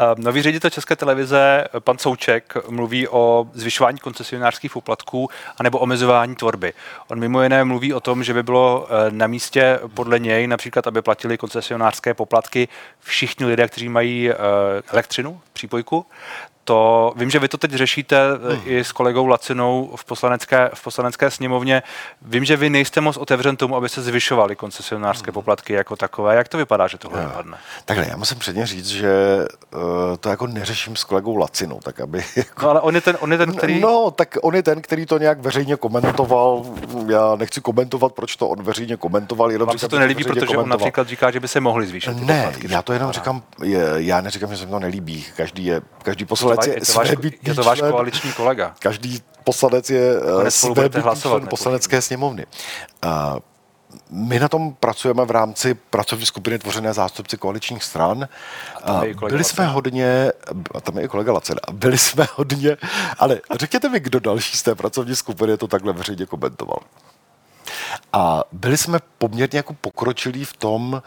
Uh, 0.00 0.24
nový 0.24 0.42
ředitel 0.42 0.70
České 0.70 0.96
televize, 0.96 1.64
pan 1.78 1.98
Souček, 1.98 2.54
mluví 2.68 3.08
o 3.08 3.46
zvyšování 3.54 3.98
koncesionářských 3.98 4.72
poplatků 4.72 5.28
anebo 5.56 5.78
omezování 5.78 6.36
tvorby. 6.36 6.72
On 7.08 7.18
mimo 7.18 7.42
jiné 7.42 7.64
mluví 7.64 7.94
o 7.94 8.00
tom, 8.00 8.24
že 8.24 8.34
by 8.34 8.42
bylo 8.42 8.80
uh, 8.80 8.88
na 9.10 9.26
místě 9.26 9.80
podle 9.94 10.18
něj 10.18 10.46
například, 10.46 10.86
aby 10.86 11.02
platili 11.02 11.38
koncesionářské 11.38 12.14
poplatky 12.14 12.68
všichni 13.00 13.46
lidé, 13.46 13.68
kteří 13.68 13.88
mají 13.88 14.30
uh, 14.30 14.36
elektřinu, 14.92 15.40
přípojku, 15.52 16.06
to, 16.64 17.12
vím, 17.16 17.30
že 17.30 17.38
vy 17.38 17.48
to 17.48 17.58
teď 17.58 17.70
řešíte 17.70 18.30
hmm. 18.32 18.62
i 18.64 18.84
s 18.84 18.92
kolegou 18.92 19.26
Lacinou 19.26 19.92
v 19.96 20.04
poslanecké, 20.04 20.70
v 20.74 20.84
poslanecké 20.84 21.30
sněmovně. 21.30 21.82
Vím, 22.22 22.44
že 22.44 22.56
vy 22.56 22.70
nejste 22.70 23.00
moc 23.00 23.16
otevřen 23.16 23.56
tomu, 23.56 23.76
aby 23.76 23.88
se 23.88 24.02
zvyšovaly 24.02 24.56
koncesionářské 24.56 25.30
hmm. 25.30 25.34
poplatky 25.34 25.72
jako 25.72 25.96
takové. 25.96 26.36
Jak 26.36 26.48
to 26.48 26.58
vypadá, 26.58 26.86
že 26.86 26.98
tohle 26.98 27.26
vypadne? 27.26 27.56
Takhle, 27.84 28.06
já 28.08 28.16
musím 28.16 28.38
předně 28.38 28.66
říct, 28.66 28.88
že 28.88 29.12
uh, 29.74 29.80
to 30.20 30.28
jako 30.28 30.46
neřeším 30.46 30.96
s 30.96 31.04
kolegou 31.04 31.36
Lacinou, 31.36 31.80
tak 31.82 32.00
aby... 32.00 32.24
Jako... 32.36 32.64
No 32.64 32.70
ale 32.70 32.80
on 32.80 32.94
je, 32.94 33.00
ten, 33.00 33.16
on 33.20 33.32
je 33.32 33.38
ten, 33.38 33.52
který... 33.52 33.80
No, 33.80 34.10
tak 34.10 34.36
on 34.42 34.54
je 34.54 34.62
ten, 34.62 34.82
který 34.82 35.06
to 35.06 35.18
nějak 35.18 35.40
veřejně 35.40 35.76
komentoval. 35.76 36.64
Já 37.08 37.36
nechci 37.36 37.60
komentovat, 37.60 38.12
proč 38.12 38.36
to 38.36 38.48
on 38.48 38.62
veřejně 38.62 38.96
komentoval. 38.96 39.52
Jenom 39.52 39.66
Vám 39.66 39.76
říkám, 39.76 39.86
se 39.86 39.88
to 39.88 39.98
nelíbí, 39.98 40.24
protože 40.24 40.46
komentoval. 40.46 40.64
on 40.64 40.68
například 40.68 41.08
říká, 41.08 41.30
že 41.30 41.40
by 41.40 41.48
se 41.48 41.60
mohli 41.60 41.86
zvýšit. 41.86 42.16
Ne, 42.20 42.42
poplatky, 42.44 42.66
já 42.70 42.82
to 42.82 42.92
jenom 42.92 43.12
říkám, 43.12 43.42
je, 43.62 43.86
já 43.96 44.20
neříkám, 44.20 44.50
že 44.50 44.56
se 44.56 44.64
mi 44.64 44.70
to 44.70 44.78
nelíbí. 44.78 45.24
Každý 45.36 45.64
je, 45.64 45.80
každý 46.02 46.24
poslanec 46.24 46.59
je, 46.66 46.74
je, 46.74 46.86
to 46.86 46.92
váš, 46.92 47.08
je 47.42 47.54
to 47.54 47.62
váš 47.62 47.78
člen, 47.78 47.92
koaliční 47.92 48.32
kolega. 48.32 48.74
Každý 48.78 49.22
poslanec 49.44 49.90
je 49.90 50.14
eh, 50.46 50.50
svébytný 50.50 51.02
člen 51.20 51.46
poslanecké 51.46 52.02
sněmovny. 52.02 52.46
Uh, 53.04 53.38
my 54.10 54.38
na 54.38 54.48
tom 54.48 54.74
pracujeme 54.80 55.24
v 55.24 55.30
rámci 55.30 55.74
pracovní 55.74 56.26
skupiny 56.26 56.58
tvořené 56.58 56.92
zástupci 56.92 57.36
koaličních 57.36 57.84
stran. 57.84 58.28
A 58.84 59.00
byli 59.28 59.44
jsme 59.44 59.66
hodně, 59.66 60.32
a 60.74 60.80
tam 60.80 60.98
je 60.98 61.04
i 61.04 61.08
kolega 61.08 61.32
Lacena, 61.32 61.60
byli 61.72 61.98
jsme 61.98 62.26
hodně, 62.34 62.76
ale 63.18 63.40
řekněte 63.52 63.88
mi, 63.88 64.00
kdo 64.00 64.20
další 64.20 64.56
z 64.56 64.62
té 64.62 64.74
pracovní 64.74 65.16
skupiny 65.16 65.56
to 65.56 65.66
takhle 65.66 65.92
veřejně 65.92 66.26
komentoval. 66.26 66.78
A 68.12 68.44
byli 68.52 68.76
jsme 68.76 68.98
poměrně 69.18 69.56
jako 69.56 69.72
pokročilí 69.72 70.44
v 70.44 70.56
tom, 70.56 71.02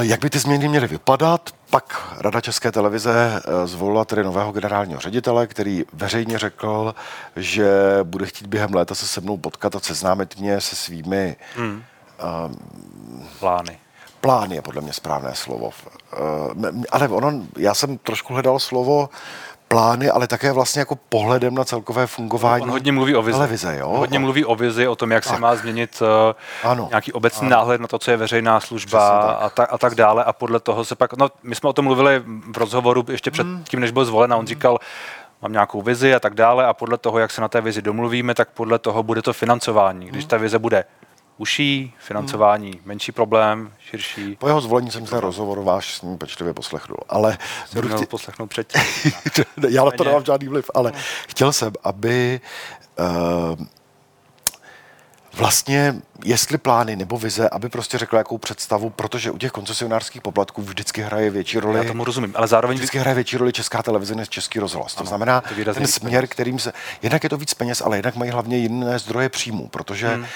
Jak 0.00 0.20
by 0.20 0.30
ty 0.30 0.38
změny 0.38 0.68
měly 0.68 0.86
vypadat? 0.86 1.50
Pak 1.70 2.14
Rada 2.18 2.40
České 2.40 2.72
televize 2.72 3.42
eh, 3.44 3.66
zvolila 3.66 4.04
tedy 4.04 4.22
nového 4.24 4.52
generálního 4.52 5.00
ředitele, 5.00 5.46
který 5.46 5.84
veřejně 5.92 6.38
řekl, 6.38 6.94
že 7.36 7.70
bude 8.02 8.26
chtít 8.26 8.46
během 8.46 8.74
léta 8.74 8.94
se 8.94 9.06
se 9.06 9.20
mnou 9.20 9.36
potkat 9.36 9.76
a 9.76 9.80
seznámit 9.80 10.38
mě 10.38 10.60
se 10.60 10.76
svými 10.76 11.36
hmm. 11.56 11.82
um, 12.46 13.24
plány. 13.38 13.78
Plán 14.20 14.52
je 14.52 14.62
podle 14.62 14.82
mě 14.82 14.92
správné 14.92 15.34
slovo. 15.34 15.70
Uh, 16.66 16.82
ale 16.90 17.08
ono, 17.08 17.32
já 17.58 17.74
jsem 17.74 17.98
trošku 17.98 18.32
hledal 18.32 18.58
slovo 18.58 19.08
plány, 19.74 20.10
ale 20.10 20.26
také 20.26 20.52
vlastně 20.52 20.80
jako 20.80 20.96
pohledem 20.96 21.54
na 21.54 21.64
celkové 21.64 22.06
fungování 22.06 22.62
On 22.62 22.70
hodně 22.70 22.92
mluví 22.92 23.14
o 23.14 23.22
vizi. 23.22 23.38
televize. 23.38 23.76
Jo? 23.78 23.88
Hodně 23.88 24.18
mluví 24.18 24.44
o 24.44 24.54
vizi, 24.54 24.88
o 24.88 24.96
tom, 24.96 25.10
jak 25.10 25.24
tak. 25.24 25.34
se 25.34 25.40
má 25.40 25.56
změnit 25.56 26.02
uh, 26.02 26.70
ano. 26.70 26.86
nějaký 26.90 27.12
obecný 27.12 27.46
ano. 27.46 27.56
náhled 27.56 27.80
na 27.80 27.88
to, 27.88 27.98
co 27.98 28.10
je 28.10 28.16
veřejná 28.16 28.60
služba 28.60 28.98
tak. 29.10 29.36
A, 29.40 29.50
ta, 29.50 29.64
a 29.64 29.78
tak 29.78 29.94
dále. 29.94 30.24
A 30.24 30.32
podle 30.32 30.60
toho 30.60 30.84
se 30.84 30.94
pak, 30.94 31.16
no 31.16 31.28
my 31.42 31.54
jsme 31.54 31.68
o 31.68 31.72
tom 31.72 31.84
mluvili 31.84 32.22
v 32.52 32.58
rozhovoru 32.58 33.04
ještě 33.10 33.30
před 33.30 33.46
hmm. 33.46 33.64
tím, 33.64 33.80
než 33.80 33.90
byl 33.90 34.04
zvolen 34.04 34.32
a 34.32 34.36
on 34.36 34.40
hmm. 34.40 34.46
říkal, 34.46 34.78
mám 35.42 35.52
nějakou 35.52 35.82
vizi 35.82 36.14
a 36.14 36.20
tak 36.20 36.34
dále 36.34 36.66
a 36.66 36.72
podle 36.72 36.98
toho, 36.98 37.18
jak 37.18 37.30
se 37.30 37.40
na 37.40 37.48
té 37.48 37.60
vizi 37.60 37.82
domluvíme, 37.82 38.34
tak 38.34 38.48
podle 38.50 38.78
toho 38.78 39.02
bude 39.02 39.22
to 39.22 39.32
financování. 39.32 40.06
Když 40.06 40.24
hmm. 40.24 40.28
ta 40.28 40.36
vize 40.36 40.58
bude 40.58 40.84
uší, 41.36 41.94
financování 41.98 42.70
hmm. 42.70 42.80
menší 42.84 43.12
problém, 43.12 43.72
širší. 43.78 44.36
Po 44.36 44.46
jeho 44.46 44.60
zvolení 44.60 44.90
jsem 44.90 45.06
ten 45.06 45.18
rozhovor 45.18 45.62
váš 45.62 45.96
s 45.96 46.02
ním 46.02 46.18
pečlivě 46.18 46.54
poslechnul, 46.54 46.98
ale... 47.08 47.38
Budu 47.74 47.88
chtěl 47.88 48.06
poslechnout 48.06 48.46
předtím. 48.46 48.82
Já 49.68 49.84
na 49.84 49.90
to 49.90 50.04
nemám 50.04 50.24
žádný 50.24 50.48
vliv, 50.48 50.70
ale 50.74 50.92
no. 50.92 50.98
chtěl 51.28 51.52
jsem, 51.52 51.72
aby 51.84 52.40
uh, 52.98 53.66
vlastně, 55.36 55.94
jestli 56.24 56.58
plány 56.58 56.96
nebo 56.96 57.18
vize, 57.18 57.48
aby 57.48 57.68
prostě 57.68 57.98
řekla 57.98 58.18
jakou 58.18 58.38
představu, 58.38 58.90
protože 58.90 59.30
u 59.30 59.38
těch 59.38 59.52
koncesionářských 59.52 60.22
poplatků 60.22 60.62
vždycky 60.62 61.02
hraje 61.02 61.30
větší 61.30 61.58
roli. 61.58 61.78
Já 61.78 61.84
tomu 61.84 62.04
rozumím, 62.04 62.32
ale 62.36 62.46
zároveň 62.46 62.76
vždycky 62.76 62.98
hraje 62.98 63.14
větší 63.14 63.36
roli 63.36 63.52
česká 63.52 63.82
televize 63.82 64.14
než 64.14 64.28
český 64.28 64.58
rozhlas. 64.58 64.96
Ano, 64.96 65.04
to 65.04 65.08
znamená, 65.08 65.40
to 65.40 65.74
ten 65.74 65.86
směr, 65.86 66.20
peněz. 66.20 66.30
kterým 66.30 66.58
se. 66.58 66.72
Jednak 67.02 67.22
je 67.22 67.30
to 67.30 67.36
víc 67.36 67.54
peněz, 67.54 67.82
ale 67.84 67.98
jednak 67.98 68.16
mají 68.16 68.30
hlavně 68.30 68.56
jiné 68.56 68.98
zdroje 68.98 69.28
příjmu, 69.28 69.68
protože 69.68 70.08
hmm. 70.08 70.26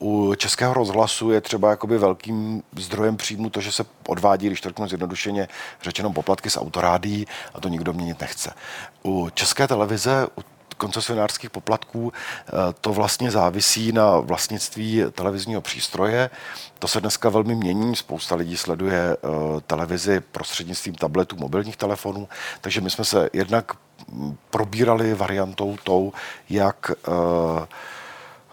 uh, 0.00 0.28
u 0.30 0.34
českého 0.34 0.74
rozhlasu 0.74 1.30
je 1.30 1.40
třeba 1.40 1.70
jakoby 1.70 1.98
velkým 1.98 2.62
zdrojem 2.76 3.16
příjmu 3.16 3.50
to, 3.50 3.60
že 3.60 3.72
se 3.72 3.84
odvádí, 4.06 4.46
když 4.46 4.60
to 4.60 4.68
řeknu 4.68 4.88
zjednodušeně, 4.88 5.48
řečeno 5.82 6.12
poplatky 6.12 6.50
z 6.50 6.56
autorádí 6.56 7.26
a 7.54 7.60
to 7.60 7.68
nikdo 7.68 7.92
měnit 7.92 8.20
nechce. 8.20 8.52
U 9.04 9.30
české 9.34 9.68
televize, 9.68 10.26
u 10.38 10.55
koncesionářských 10.76 11.50
poplatků, 11.50 12.12
eh, 12.12 12.52
to 12.80 12.92
vlastně 12.92 13.30
závisí 13.30 13.92
na 13.92 14.20
vlastnictví 14.20 15.04
televizního 15.12 15.60
přístroje. 15.60 16.30
To 16.78 16.88
se 16.88 17.00
dneska 17.00 17.28
velmi 17.28 17.54
mění, 17.54 17.96
spousta 17.96 18.34
lidí 18.34 18.56
sleduje 18.56 19.00
eh, 19.00 19.16
televizi 19.66 20.20
prostřednictvím 20.20 20.94
tabletů, 20.94 21.36
mobilních 21.36 21.76
telefonů, 21.76 22.28
takže 22.60 22.80
my 22.80 22.90
jsme 22.90 23.04
se 23.04 23.30
jednak 23.32 23.72
probírali 24.50 25.14
variantou 25.14 25.76
tou, 25.84 26.12
jak 26.50 26.90
eh, 26.90 27.66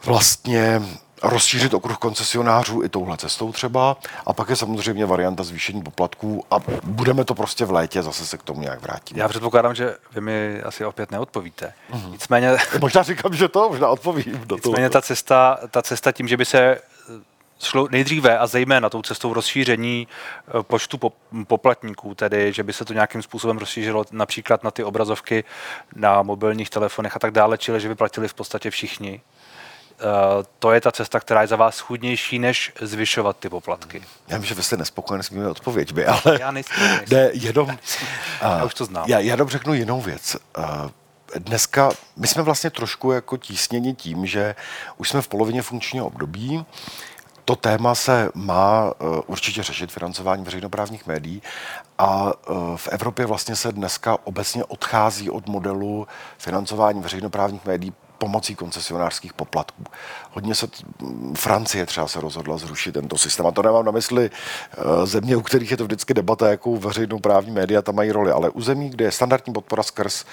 vlastně 0.06 0.82
rozšířit 1.24 1.74
okruh 1.74 1.98
koncesionářů 1.98 2.84
i 2.84 2.90
touhle 2.90 3.18
cestou 3.18 3.52
třeba. 3.52 3.98
A 4.26 4.34
pak 4.34 4.50
je 4.50 4.56
samozřejmě 4.56 5.06
varianta 5.06 5.44
zvýšení 5.44 5.82
poplatků 5.84 6.46
a 6.52 6.58
budeme 6.84 7.26
to 7.26 7.36
prostě 7.36 7.66
v 7.66 7.72
létě, 7.72 8.04
zase 8.04 8.26
se 8.26 8.38
k 8.38 8.44
tomu 8.44 8.62
nějak 8.62 8.82
vrátit. 8.82 9.18
Já 9.18 9.28
předpokládám, 9.28 9.76
že 9.76 9.96
vy 10.16 10.22
mi 10.22 10.62
asi 10.62 10.86
opět 10.86 11.12
neodpovíte. 11.12 11.74
Mm-hmm. 11.92 12.12
Nicméně... 12.12 12.58
možná 12.82 13.04
říkám, 13.04 13.34
že 13.34 13.48
to, 13.48 13.70
možná 13.70 13.88
odpovím. 13.88 14.42
Do 14.46 14.56
nicméně 14.56 14.90
ta 14.90 15.02
cesta, 15.02 15.60
ta 15.72 15.82
cesta 15.82 16.12
tím, 16.12 16.28
že 16.28 16.38
by 16.38 16.46
se 16.46 16.78
šlo 17.60 17.88
nejdříve 17.92 18.38
a 18.38 18.48
zejména 18.48 18.90
tou 18.90 19.02
cestou 19.02 19.34
rozšíření 19.34 20.08
eh, 20.48 20.64
počtu 20.64 21.12
poplatníků, 21.48 22.16
tedy 22.16 22.54
že 22.54 22.64
by 22.64 22.74
se 22.74 22.86
to 22.86 22.94
nějakým 22.94 23.22
způsobem 23.22 23.58
rozšířilo 23.58 24.06
například 24.12 24.64
na 24.64 24.72
ty 24.72 24.84
obrazovky 24.84 25.44
na 25.96 26.22
mobilních 26.22 26.70
telefonech 26.70 27.16
a 27.16 27.20
tak 27.20 27.32
dále, 27.32 27.58
čili 27.58 27.80
že 27.80 27.88
by 27.88 27.96
platili 27.96 28.28
v 28.28 28.34
podstatě 28.34 28.70
všichni 28.70 29.22
Eh, 29.22 29.33
to 30.60 30.72
je 30.72 30.82
ta 30.82 30.92
cesta, 30.92 31.20
která 31.20 31.42
je 31.42 31.48
za 31.48 31.56
vás 31.56 31.76
schudnější, 31.76 32.40
než 32.40 32.72
zvyšovat 32.82 33.38
ty 33.38 33.50
poplatky. 33.50 34.04
Já 34.28 34.38
vím, 34.38 34.46
že 34.46 34.56
vy 34.56 34.64
jste 34.64 34.78
nespokojený 34.78 35.24
s 35.24 35.30
mými 35.30 35.46
odpověďmi, 35.46 36.06
ale... 36.26 36.38
Já 36.40 36.52
nejsem. 36.52 37.00
Ne, 37.12 37.30
jenom... 37.34 37.78
já 38.42 38.66
už 38.66 38.74
to 38.74 38.86
znám. 38.86 39.06
Já, 39.08 39.20
já 39.20 39.38
řeknu 39.48 39.74
jinou 39.74 40.02
věc. 40.02 40.38
Eh, 40.58 40.90
dneska, 41.40 41.90
my 42.16 42.28
jsme 42.28 42.44
vlastně 42.44 42.70
trošku 42.70 43.12
jako 43.12 43.38
tísněni 43.38 43.96
tím, 43.96 44.26
že 44.26 44.56
už 44.98 45.10
jsme 45.10 45.22
v 45.22 45.28
polovině 45.28 45.62
funkčního 45.62 46.08
období, 46.08 46.66
to 47.46 47.56
téma 47.56 47.96
se 47.96 48.30
má 48.34 48.94
určitě 49.28 49.64
řešit 49.64 49.92
financování 49.92 50.44
veřejnoprávních 50.44 51.08
médií 51.08 51.42
a 51.98 52.32
v 52.76 52.88
Evropě 52.88 53.26
vlastně 53.26 53.56
se 53.56 53.72
dneska 53.72 54.18
obecně 54.24 54.66
odchází 54.66 55.30
od 55.30 55.48
modelu 55.48 56.08
financování 56.38 57.02
veřejnoprávních 57.02 57.66
médií 57.66 57.94
pomocí 58.18 58.56
koncesionářských 58.56 59.34
poplatků. 59.34 59.84
Hodně 60.32 60.56
se, 60.56 60.68
Francie 61.36 61.86
třeba 61.86 62.08
se 62.08 62.22
rozhodla 62.22 62.58
zrušit 62.58 62.92
tento 62.92 63.18
systém. 63.18 63.48
A 63.48 63.52
to 63.52 63.62
nemám 63.62 63.86
na 63.86 63.92
mysli 63.92 64.30
uh, 64.30 65.06
země, 65.06 65.36
u 65.36 65.42
kterých 65.42 65.72
je 65.72 65.78
to 65.78 65.84
vždycky 65.84 66.14
debata, 66.14 66.50
jakou 66.50 66.78
veřejnou 66.78 67.20
právní 67.20 67.52
média 67.52 67.82
tam 67.82 67.96
mají 67.96 68.12
roli, 68.12 68.32
ale 68.32 68.50
u 68.50 68.62
zemí, 68.62 68.90
kde 68.90 69.06
je 69.06 69.12
standardní 69.12 69.54
podpora 69.54 69.84
skrz 69.84 70.26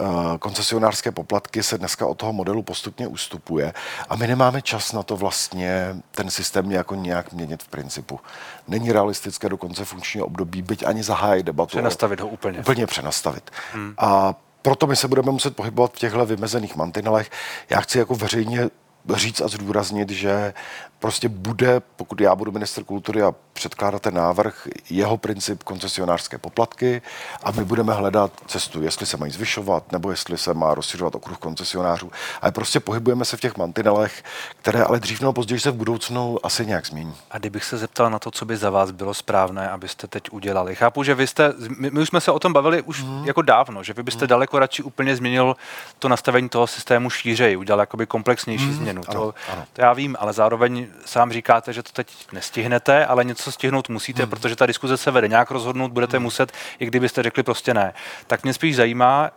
uh, 0.00 0.36
koncesionářské 0.36 1.10
poplatky, 1.12 1.62
se 1.62 1.78
dneska 1.78 2.06
od 2.06 2.14
toho 2.14 2.32
modelu 2.32 2.62
postupně 2.62 3.06
ustupuje. 3.06 3.72
A 4.08 4.16
my 4.16 4.26
nemáme 4.26 4.62
čas 4.62 4.92
na 4.92 5.02
to 5.02 5.16
vlastně 5.16 5.96
ten 6.10 6.30
systém 6.30 6.70
jako 6.70 6.94
nějak 6.94 7.32
měnit 7.32 7.62
v 7.62 7.68
principu. 7.68 8.20
Není 8.68 8.92
realistické 8.92 9.48
do 9.48 9.56
konce 9.56 9.84
funkčního 9.84 10.26
období, 10.26 10.62
byť 10.62 10.86
ani 10.86 11.02
zahájit 11.02 11.46
debatu. 11.46 11.68
Přenastavit 11.68 12.20
ho 12.20 12.28
úplně. 12.28 12.58
Úplně 12.58 12.86
přenastavit. 12.86 13.50
Hmm. 13.72 13.94
A 13.98 14.34
proto 14.62 14.86
my 14.86 14.96
se 14.96 15.08
budeme 15.08 15.30
muset 15.30 15.56
pohybovat 15.56 15.92
v 15.92 15.98
těchto 15.98 16.26
vymezených 16.26 16.76
mantinelech. 16.76 17.30
Já 17.70 17.80
chci 17.80 17.98
jako 17.98 18.14
veřejně 18.14 18.70
říct 19.14 19.40
a 19.40 19.48
zdůraznit, 19.48 20.10
že 20.10 20.54
prostě 21.00 21.28
bude, 21.28 21.80
pokud 21.96 22.20
já 22.20 22.34
budu 22.34 22.52
minister 22.52 22.84
kultury 22.84 23.22
a 23.22 23.34
předkládat 23.52 24.02
ten 24.02 24.14
návrh, 24.14 24.68
jeho 24.90 25.16
princip 25.16 25.62
koncesionářské 25.62 26.38
poplatky 26.38 27.02
a 27.42 27.50
my 27.50 27.64
budeme 27.64 27.92
hledat 27.92 28.32
cestu, 28.46 28.82
jestli 28.82 29.06
se 29.06 29.16
mají 29.16 29.32
zvyšovat, 29.32 29.92
nebo 29.92 30.10
jestli 30.10 30.38
se 30.38 30.54
má 30.54 30.74
rozšiřovat 30.74 31.14
okruh 31.14 31.38
koncesionářů. 31.38 32.10
Ale 32.42 32.52
prostě 32.52 32.80
pohybujeme 32.80 33.24
se 33.24 33.36
v 33.36 33.40
těch 33.40 33.56
mantinelech, 33.56 34.24
které 34.56 34.82
ale 34.82 35.00
dřív 35.00 35.20
nebo 35.20 35.32
později 35.32 35.60
se 35.60 35.70
v 35.70 35.74
budoucnu 35.74 36.38
asi 36.42 36.66
nějak 36.66 36.86
změní. 36.86 37.14
A 37.30 37.38
kdybych 37.38 37.64
se 37.64 37.78
zeptal 37.78 38.10
na 38.10 38.18
to, 38.18 38.30
co 38.30 38.44
by 38.44 38.56
za 38.56 38.70
vás 38.70 38.90
bylo 38.90 39.14
správné, 39.14 39.70
abyste 39.70 40.06
teď 40.06 40.30
udělali. 40.30 40.74
Chápu, 40.74 41.02
že 41.02 41.14
vy 41.14 41.26
jste, 41.26 41.52
my, 41.78 41.90
my 41.90 42.00
už 42.00 42.08
jsme 42.08 42.20
se 42.20 42.30
o 42.32 42.38
tom 42.38 42.52
bavili 42.52 42.82
už 42.82 43.02
hmm. 43.02 43.24
jako 43.24 43.42
dávno, 43.42 43.82
že 43.82 43.92
vy 43.92 44.02
byste 44.02 44.24
hmm. 44.24 44.28
daleko 44.28 44.58
radši 44.58 44.82
úplně 44.82 45.16
změnil 45.16 45.56
to 45.98 46.08
nastavení 46.08 46.48
toho 46.48 46.66
systému 46.66 47.10
šířej, 47.10 47.56
udělal 47.56 47.80
jakoby 47.80 48.06
komplexnější 48.06 48.64
hmm. 48.64 48.74
změnu. 48.74 49.02
Ano, 49.08 49.20
to, 49.20 49.34
ano. 49.52 49.64
to 49.72 49.80
já 49.80 49.92
vím, 49.92 50.16
ale 50.20 50.32
zároveň 50.32 50.89
sám 51.04 51.32
říkáte, 51.32 51.72
že 51.72 51.82
to 51.82 51.92
teď 51.92 52.08
nestihnete, 52.32 53.06
ale 53.06 53.24
něco 53.24 53.52
stihnout 53.52 53.88
musíte, 53.88 54.22
hmm. 54.22 54.30
protože 54.30 54.56
ta 54.56 54.66
diskuze 54.66 54.96
se 54.96 55.10
vede. 55.10 55.28
Nějak 55.28 55.50
rozhodnout 55.50 55.92
budete 55.92 56.16
hmm. 56.16 56.24
muset, 56.24 56.52
i 56.78 56.86
kdybyste 56.86 57.22
řekli 57.22 57.42
prostě 57.42 57.74
ne. 57.74 57.94
Tak 58.26 58.42
mě 58.42 58.54
spíš 58.54 58.76
zajímá 58.76 59.30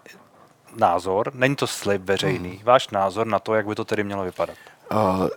názor, 0.75 1.31
není 1.33 1.55
to 1.55 1.67
slib 1.67 2.01
veřejný, 2.01 2.49
hmm. 2.49 2.63
váš 2.63 2.89
názor 2.89 3.27
na 3.27 3.39
to, 3.39 3.55
jak 3.55 3.67
by 3.67 3.75
to 3.75 3.85
tedy 3.85 4.03
mělo 4.03 4.23
vypadat. 4.23 4.57
Uh, 4.91 5.27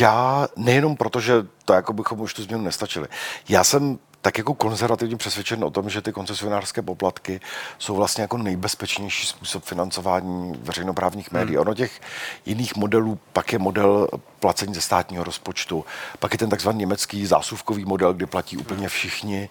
já 0.00 0.48
nejenom 0.56 0.96
proto, 0.96 1.20
že 1.20 1.34
to 1.64 1.72
jako 1.72 1.92
bychom 1.92 2.20
už 2.20 2.34
tu 2.34 2.42
změnu 2.42 2.64
nestačili. 2.64 3.08
Já 3.48 3.64
jsem 3.64 3.98
tak 4.24 4.38
jako 4.38 4.54
konzervativně 4.54 5.16
přesvědčen 5.16 5.64
o 5.64 5.70
tom, 5.70 5.90
že 5.90 6.02
ty 6.02 6.12
koncesionářské 6.12 6.82
poplatky 6.82 7.40
jsou 7.78 7.96
vlastně 7.96 8.22
jako 8.22 8.38
nejbezpečnější 8.38 9.26
způsob 9.26 9.64
financování 9.64 10.52
veřejnoprávních 10.62 11.32
hmm. 11.32 11.40
médií. 11.40 11.56
Hmm. 11.56 11.60
Ono 11.60 11.74
těch 11.74 12.00
jiných 12.46 12.76
modelů, 12.76 13.18
pak 13.32 13.52
je 13.52 13.58
model 13.58 14.08
placení 14.40 14.74
ze 14.74 14.80
státního 14.80 15.24
rozpočtu, 15.24 15.84
pak 16.18 16.32
je 16.32 16.38
ten 16.38 16.50
takzvaný 16.50 16.78
německý 16.78 17.26
zásuvkový 17.26 17.84
model, 17.84 18.14
kdy 18.14 18.26
platí 18.26 18.56
úplně 18.56 18.88
všichni. 18.88 19.48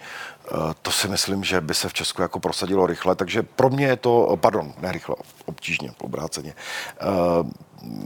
Eh, 0.47 0.73
to 0.81 0.91
si 0.91 1.07
myslím, 1.07 1.43
že 1.43 1.61
by 1.61 1.73
se 1.73 1.89
v 1.89 1.93
Česku 1.93 2.21
jako 2.21 2.39
prosadilo 2.39 2.85
rychle, 2.85 3.15
takže 3.15 3.43
pro 3.43 3.69
mě 3.69 3.85
je 3.85 3.95
to, 3.95 4.37
pardon, 4.41 4.73
ne 4.81 4.91
rychle, 4.91 5.15
obtížně, 5.45 5.91
obráceně 6.01 6.53
eh, 7.01 7.05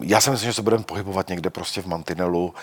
já 0.01 0.21
si 0.21 0.29
myslím, 0.29 0.49
že 0.49 0.53
se 0.53 0.61
budeme 0.61 0.83
pohybovat 0.83 1.29
někde 1.29 1.49
prostě 1.49 1.81
v 1.81 1.85
mantinelu 1.85 2.53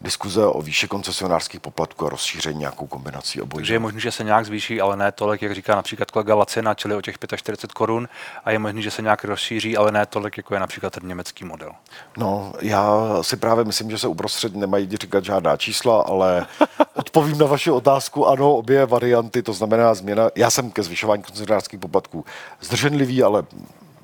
diskuze 0.00 0.46
o 0.46 0.62
výši 0.62 0.88
koncesionářských 0.88 1.60
poplatků 1.60 2.06
a 2.06 2.08
rozšíření 2.08 2.58
nějakou 2.58 2.86
kombinací 2.86 3.40
obojí. 3.40 3.62
Takže 3.62 3.74
je 3.74 3.78
možné, 3.78 4.00
že 4.00 4.12
se 4.12 4.24
nějak 4.24 4.46
zvýší, 4.46 4.80
ale 4.80 4.96
ne 4.96 5.12
tolik, 5.12 5.42
jak 5.42 5.54
říká 5.54 5.74
například 5.74 6.10
kolega 6.10 6.34
Lacina, 6.34 6.74
čili 6.74 6.94
o 6.94 7.00
těch 7.00 7.16
45 7.36 7.72
korun, 7.72 8.08
a 8.44 8.50
je 8.50 8.58
možné, 8.58 8.82
že 8.82 8.90
se 8.90 9.02
nějak 9.02 9.24
rozšíří, 9.24 9.76
ale 9.76 9.92
ne 9.92 10.06
tolik, 10.06 10.36
jako 10.36 10.54
je 10.54 10.60
například 10.60 10.92
ten 10.92 11.08
německý 11.08 11.44
model. 11.44 11.72
No, 12.16 12.52
já 12.60 12.98
si 13.20 13.36
právě 13.36 13.64
myslím, 13.64 13.90
že 13.90 13.98
se 13.98 14.08
uprostřed 14.08 14.56
nemají 14.56 14.96
říkat 14.96 15.24
žádná 15.24 15.56
čísla, 15.56 16.02
ale 16.02 16.46
odpovím 16.94 17.38
na 17.38 17.46
vaši 17.46 17.70
otázku. 17.70 18.26
Ano, 18.26 18.54
obě 18.54 18.86
varianty, 18.86 19.23
to 19.30 19.52
znamená 19.52 19.94
změna. 19.94 20.30
Já 20.36 20.50
jsem 20.50 20.70
ke 20.70 20.82
zvyšování 20.82 21.22
koncesionářských 21.22 21.80
poplatků 21.80 22.24
zdrženlivý, 22.60 23.22
ale 23.22 23.44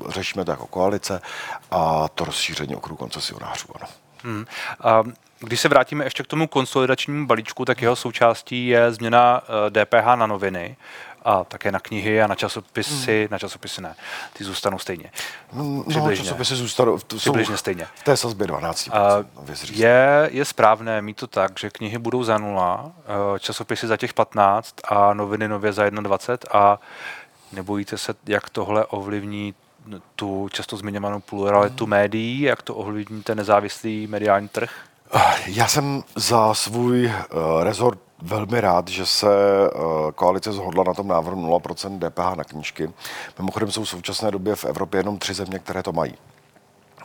řešíme 0.09 0.45
to 0.45 0.51
jako 0.51 0.67
koalice 0.67 1.21
a 1.71 2.09
to 2.09 2.25
rozšíření 2.25 2.77
okruhu 2.77 2.97
koncesionářů. 2.97 3.67
Ano. 3.75 3.89
Hmm. 4.25 4.47
A 4.81 5.03
když 5.41 5.61
se 5.61 5.69
vrátíme 5.69 6.05
ještě 6.05 6.23
k 6.23 6.27
tomu 6.27 6.47
konsolidačnímu 6.47 7.27
balíčku, 7.27 7.65
tak 7.65 7.83
jeho 7.83 7.97
součástí 7.97 8.67
je 8.67 8.93
změna 8.93 9.43
DPH 9.71 10.07
na 10.15 10.27
noviny 10.27 10.77
a 11.23 11.45
také 11.45 11.73
na 11.73 11.81
knihy 11.81 12.23
a 12.23 12.27
na 12.27 12.35
časopisy, 12.35 13.21
hmm. 13.21 13.29
na 13.31 13.39
časopisy 13.39 13.81
ne, 13.81 13.95
ty 14.33 14.45
zůstanou 14.45 14.79
stejně. 14.79 15.13
No, 15.53 15.85
Přibližně. 15.89 16.25
časopisy 16.25 16.57
zůstanou, 16.57 16.99
to 16.99 17.17
Přibližně 17.17 17.57
stejně. 17.57 17.87
v 17.95 18.05
té 18.05 18.17
sazbě 18.17 18.47
12. 18.47 18.89
A 18.93 19.25
je, 19.73 20.29
je 20.33 20.45
správné 20.45 21.03
mít 21.03 21.17
to 21.17 21.27
tak, 21.27 21.59
že 21.59 21.71
knihy 21.71 21.99
budou 21.99 22.23
za 22.23 22.39
nula, 22.39 22.93
eh, 23.05 23.39
časopisy 23.39 23.87
za 23.87 23.97
těch 23.97 24.15
15 24.15 24.75
a 24.89 25.15
noviny 25.15 25.49
nově 25.49 25.73
za 25.73 25.91
21 25.91 26.61
a 26.61 26.79
nebojíte 27.53 27.99
se, 27.99 28.15
jak 28.27 28.51
tohle 28.51 28.87
ovlivní 28.87 29.55
tu 30.17 30.49
často 30.53 30.77
zmiňovanou 30.77 31.21
pluralitu 31.21 31.85
hmm. 31.85 31.91
médií, 31.91 32.41
jak 32.41 32.63
to 32.63 32.75
ovlivní 32.75 33.23
ten 33.23 33.39
nezávislý 33.39 34.07
mediální 34.07 34.49
trh? 34.49 34.71
Já 35.47 35.69
jsem 35.69 36.03
za 36.17 36.55
svůj 36.55 37.07
uh, 37.07 37.63
rezort 37.63 37.99
velmi 38.23 38.61
rád, 38.61 38.89
že 38.89 39.07
se 39.07 39.27
uh, 39.27 40.11
koalice 40.11 40.53
zhodla 40.53 40.85
na 40.85 40.95
tom 40.95 41.09
návrhu 41.09 41.59
0% 41.59 41.99
DPH 41.99 42.37
na 42.37 42.45
knížky. 42.45 42.91
Mimochodem 43.39 43.71
jsou 43.71 43.85
v 43.85 43.89
současné 43.89 44.31
době 44.31 44.57
v 44.57 44.65
Evropě 44.65 45.01
jenom 45.01 45.19
tři 45.19 45.35
země, 45.35 45.59
které 45.59 45.83
to 45.83 45.93
mají. 45.93 46.15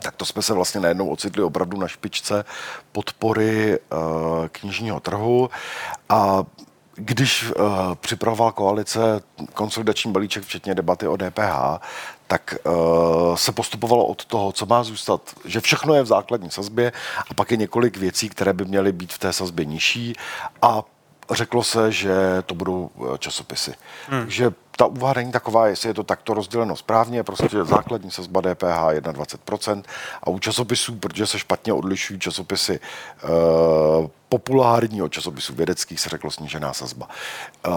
Tak 0.04 0.16
to 0.16 0.26
jsme 0.26 0.42
se 0.42 0.54
vlastně 0.54 0.82
najednou 0.82 1.10
ocitli 1.10 1.44
opravdu 1.44 1.78
na 1.78 1.88
špičce 1.88 2.46
podpory 2.92 3.80
uh, 3.80 4.48
knižního 4.48 5.00
trhu 5.00 5.50
a 6.10 6.44
když 6.96 7.52
uh, 7.52 7.66
připravoval 7.96 8.52
koalice 8.52 9.22
konsolidační 9.54 10.12
balíček, 10.12 10.44
včetně 10.44 10.76
debaty 10.76 11.08
o 11.08 11.18
DPH, 11.18 11.86
tak 12.28 12.56
uh, 12.64 13.36
se 13.36 13.52
postupovalo 13.52 14.06
od 14.06 14.26
toho, 14.26 14.52
co 14.52 14.66
má 14.66 14.84
zůstat, 14.84 15.22
že 15.46 15.62
všechno 15.62 15.94
je 15.94 16.04
v 16.04 16.08
základní 16.08 16.52
sazbě 16.52 16.92
a 17.30 17.34
pak 17.34 17.52
je 17.52 17.58
několik 17.58 17.98
věcí, 17.98 18.30
které 18.30 18.54
by 18.54 18.66
měly 18.66 18.92
být 18.92 19.14
v 19.14 19.20
té 19.20 19.34
sazbě 19.34 19.66
nižší 19.66 20.16
a 20.62 20.84
řeklo 21.32 21.64
se, 21.64 21.92
že 21.92 22.16
to 22.46 22.56
budou 22.56 22.90
eh, 22.98 23.18
časopisy. 23.18 23.74
Hmm. 24.10 24.22
Takže 24.22 24.52
ta 24.78 24.86
úvaha 24.86 25.14
není 25.14 25.32
taková, 25.32 25.68
jestli 25.68 25.90
je 25.90 25.94
to 25.94 26.04
takto 26.04 26.34
rozděleno 26.34 26.76
správně, 26.76 27.24
prostě 27.24 27.50
základní 27.64 28.12
sazba 28.12 28.42
DPH 28.42 29.02
21% 29.02 29.84
a 30.24 30.30
u 30.30 30.40
časopisů, 30.40 30.96
protože 30.96 31.28
se 31.28 31.40
špatně 31.40 31.74
odlišují 31.74 32.20
časopisy 32.20 32.74
e, 32.74 32.80
populární 34.30 35.02
od 35.02 35.12
časopisů 35.12 35.54
vědeckých, 35.54 36.00
se 36.00 36.10
řeklo 36.10 36.32
snížená 36.32 36.74
sazba. 36.74 37.08
E, 37.68 37.72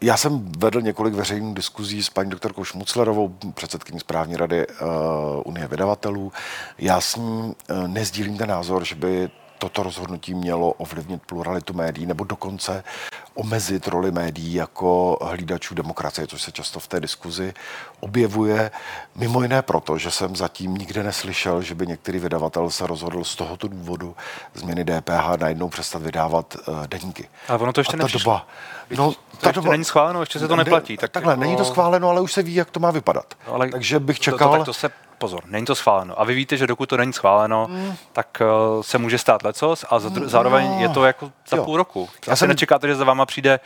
já 0.00 0.16
jsem 0.16 0.52
vedl 0.58 0.80
několik 0.80 1.14
veřejných 1.14 1.54
diskuzí 1.54 2.02
s 2.02 2.10
paní 2.10 2.30
doktorkou 2.30 2.64
Šmuclerovou, 2.64 3.36
předsedkyní 3.54 4.00
správní 4.00 4.36
rady 4.36 4.66
uh, 4.66 4.86
Unie 5.44 5.68
vydavatelů. 5.68 6.32
Já 6.78 7.00
s 7.00 7.16
ní 7.16 7.24
uh, 7.24 7.88
nezdílím 7.88 8.38
ten 8.38 8.48
názor, 8.48 8.84
že 8.84 8.94
by 8.94 9.30
toto 9.58 9.82
rozhodnutí 9.82 10.34
mělo 10.34 10.72
ovlivnit 10.72 11.22
pluralitu 11.26 11.74
médií 11.74 12.06
nebo 12.06 12.24
dokonce 12.24 12.84
omezit 13.34 13.88
roli 13.88 14.12
médií 14.12 14.54
jako 14.54 15.18
hlídačů 15.22 15.74
demokracie, 15.74 16.26
což 16.26 16.42
se 16.42 16.52
často 16.52 16.80
v 16.80 16.86
té 16.86 17.00
diskuzi 17.00 17.54
objevuje. 18.00 18.70
Mimo 19.16 19.42
jiné 19.42 19.62
proto, 19.62 19.98
že 19.98 20.10
jsem 20.10 20.36
zatím 20.36 20.74
nikde 20.74 21.02
neslyšel, 21.02 21.62
že 21.62 21.74
by 21.74 21.86
některý 21.86 22.18
vydavatel 22.18 22.70
se 22.70 22.86
rozhodl 22.86 23.24
z 23.24 23.36
tohoto 23.36 23.68
důvodu 23.68 24.16
změny 24.54 24.84
DPH 24.84 25.40
najednou 25.40 25.68
přestat 25.68 26.02
vydávat 26.02 26.56
uh, 26.68 26.86
deníky. 26.86 27.28
Ale 27.48 27.58
ono 27.58 27.72
to 27.72 27.80
ještě 27.80 27.96
ta 27.96 28.06
doba, 28.12 28.46
no, 28.96 29.14
ta 29.40 29.52
doba, 29.52 29.70
není 29.70 29.84
schváleno, 29.84 30.20
ještě 30.20 30.38
se 30.38 30.48
to 30.48 30.56
neplatí. 30.56 30.96
Tak 30.96 31.10
takhle, 31.10 31.32
jako... 31.32 31.40
není 31.40 31.56
to 31.56 31.64
schváleno, 31.64 32.08
ale 32.08 32.20
už 32.20 32.32
se 32.32 32.42
ví, 32.42 32.54
jak 32.54 32.70
to 32.70 32.80
má 32.80 32.90
vypadat. 32.90 33.34
No, 33.46 33.54
ale 33.54 33.70
Takže 33.70 34.00
bych 34.00 34.20
čekal... 34.20 34.48
To, 34.48 34.52
to, 34.52 34.58
tak 34.58 34.66
to 34.66 34.72
se 34.72 34.90
pozor, 35.18 35.42
není 35.46 35.66
to 35.66 35.74
schváleno. 35.74 36.20
A 36.20 36.24
vy 36.24 36.34
víte, 36.34 36.56
že 36.56 36.66
dokud 36.66 36.88
to 36.88 36.96
není 36.96 37.12
schváleno, 37.12 37.66
mm. 37.70 37.94
tak 38.12 38.42
uh, 38.76 38.82
se 38.82 38.98
může 38.98 39.18
stát 39.18 39.42
lecos 39.42 39.84
a 39.90 39.98
mm, 39.98 40.28
zároveň 40.28 40.68
no. 40.68 40.80
je 40.80 40.88
to 40.88 41.04
jako 41.04 41.32
za 41.48 41.56
jo. 41.56 41.64
půl 41.64 41.76
roku. 41.76 42.08
Já 42.26 42.36
jsem... 42.36 42.48
nečekáte, 42.48 42.88
že 42.88 42.94
za 42.94 43.04
váma 43.04 43.26
přijde 43.26 43.60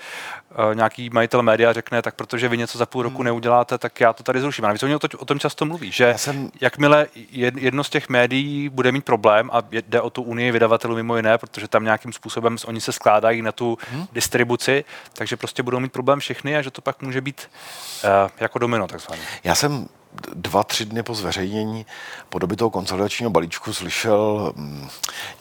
uh, 0.51 0.75
nějaký 0.75 1.11
majitel 1.11 1.43
média 1.43 1.71
a 1.71 1.73
řekne, 1.73 2.03
tak 2.03 2.15
protože 2.15 2.49
vy 2.49 2.59
něco 2.59 2.79
za 2.79 2.87
půl 2.87 3.03
roku 3.03 3.19
mm. 3.19 3.25
neuděláte, 3.25 3.79
tak 3.79 4.01
já 4.01 4.13
to 4.13 4.23
tady 4.23 4.41
zruším. 4.41 4.65
A 4.65 4.69
navíc 4.69 4.83
oni 4.83 4.95
o, 4.95 4.99
to, 4.99 5.19
o 5.19 5.25
tom 5.25 5.39
často 5.39 5.65
mluví, 5.65 5.93
že 5.93 6.15
jsem... 6.17 6.51
jakmile 6.61 7.07
jedno 7.55 7.85
z 7.85 7.91
těch 7.91 8.09
médií 8.09 8.69
bude 8.69 8.93
mít 8.93 9.05
problém 9.05 9.51
a 9.53 9.63
jde 9.71 10.01
o 10.01 10.11
tu 10.11 10.23
unii 10.23 10.53
vydavatelů 10.53 10.95
mimo 10.95 11.17
jiné, 11.17 11.39
protože 11.39 11.69
tam 11.69 11.85
nějakým 11.85 12.13
způsobem 12.13 12.57
oni 12.67 12.81
se 12.81 12.93
skládají 12.93 13.43
na 13.43 13.53
tu 13.53 13.79
mm. 13.93 14.07
distribuci, 14.13 14.85
takže 15.13 15.37
prostě 15.37 15.63
budou 15.63 15.81
mít 15.81 15.93
problém 15.93 16.21
všechny 16.21 16.57
a 16.57 16.63
že 16.63 16.71
to 16.71 16.83
pak 16.83 17.03
může 17.03 17.21
být 17.21 17.51
uh, 18.05 18.11
jako 18.41 18.59
domino 18.59 18.87
takzvaně. 18.87 19.23
Já 19.45 19.55
jsem 19.55 19.89
dva, 20.35 20.65
tři 20.65 20.85
dny 20.85 21.03
po 21.03 21.15
zveřejnění 21.15 21.87
podoby 22.29 22.57
toho 22.57 22.71
konsolidačního 22.71 23.31
balíčku 23.31 23.73
slyšel 23.73 24.53
mm, 24.57 24.89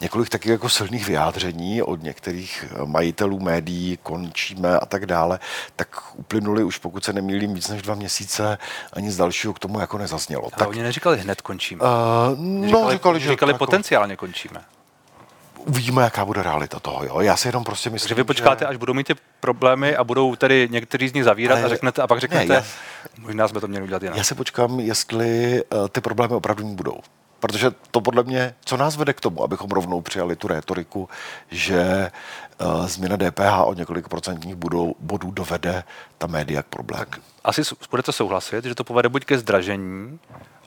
několik 0.00 0.28
takových 0.28 0.52
jako 0.52 0.68
silných 0.68 1.06
vyjádření 1.06 1.82
od 1.82 2.02
některých 2.02 2.64
majitelů 2.84 3.40
médií, 3.40 3.98
končíme 4.02 4.78
a 4.78 4.86
tak 4.86 5.06
dále, 5.06 5.38
tak 5.76 5.88
uplynuli 6.14 6.64
už, 6.64 6.78
pokud 6.78 7.04
se 7.04 7.12
nemýlím, 7.12 7.54
víc 7.54 7.68
než 7.68 7.82
dva 7.82 7.94
měsíce 7.94 8.58
a 8.92 9.00
nic 9.00 9.16
dalšího 9.16 9.54
k 9.54 9.58
tomu 9.58 9.80
jako 9.80 9.98
nezaznělo. 9.98 10.42
Ale 10.42 10.52
tak, 10.58 10.68
oni 10.68 10.82
neříkali 10.82 11.18
hned 11.18 11.40
končíme. 11.40 11.80
Uh, 11.82 11.88
no, 12.38 12.66
říkali, 12.66 12.92
říkali, 12.92 13.20
že 13.20 13.30
říkali 13.30 13.52
jako, 13.52 13.58
potenciálně 13.58 14.16
končíme 14.16 14.60
uvidíme, 15.66 16.02
jaká 16.02 16.24
bude 16.24 16.42
realita 16.42 16.80
toho. 16.80 17.04
Jo? 17.04 17.20
Já 17.20 17.36
si 17.36 17.48
jenom 17.48 17.64
prostě 17.64 17.90
myslím, 17.90 18.08
že 18.08 18.14
vy 18.14 18.24
počkáte, 18.24 18.64
že... 18.64 18.68
až 18.68 18.76
budou 18.76 18.94
mít 18.94 19.06
ty 19.06 19.14
problémy 19.40 19.96
a 19.96 20.04
budou 20.04 20.36
tedy 20.36 20.68
někteří 20.70 21.08
z 21.08 21.12
nich 21.12 21.24
zavírat 21.24 21.56
Ale... 21.56 21.64
a 21.64 21.68
řeknete, 21.68 22.02
a 22.02 22.06
pak 22.06 22.20
řeknete, 22.20 22.46
ne, 22.46 22.54
já... 22.54 22.64
možná 23.18 23.48
jsme 23.48 23.60
to 23.60 23.68
měli 23.68 23.84
udělat 23.84 24.02
jinak. 24.02 24.18
Já 24.18 24.24
se 24.24 24.34
počkám, 24.34 24.80
jestli 24.80 25.62
uh, 25.72 25.88
ty 25.88 26.00
problémy 26.00 26.34
opravdu 26.34 26.64
budou. 26.64 27.00
Protože 27.40 27.70
to 27.90 28.00
podle 28.00 28.22
mě, 28.22 28.54
co 28.64 28.76
nás 28.76 28.96
vede 28.96 29.12
k 29.12 29.20
tomu, 29.20 29.42
abychom 29.42 29.70
rovnou 29.70 30.00
přijali 30.00 30.36
tu 30.36 30.48
rétoriku, 30.48 31.08
že 31.50 32.10
uh, 32.60 32.86
změna 32.86 33.16
DPH 33.16 33.60
o 33.64 33.74
několik 33.74 34.08
procentních 34.08 34.54
budou, 34.54 34.94
bodů 35.00 35.30
dovede 35.30 35.84
ta 36.18 36.26
média 36.26 36.62
k 36.62 36.66
problému. 36.66 37.04
Tak 37.04 37.20
asi 37.44 37.62
budete 37.90 38.12
souhlasit, 38.12 38.64
že 38.64 38.74
to 38.74 38.84
povede 38.84 39.08
buď 39.08 39.24
ke 39.24 39.38
zdražení, 39.38 40.18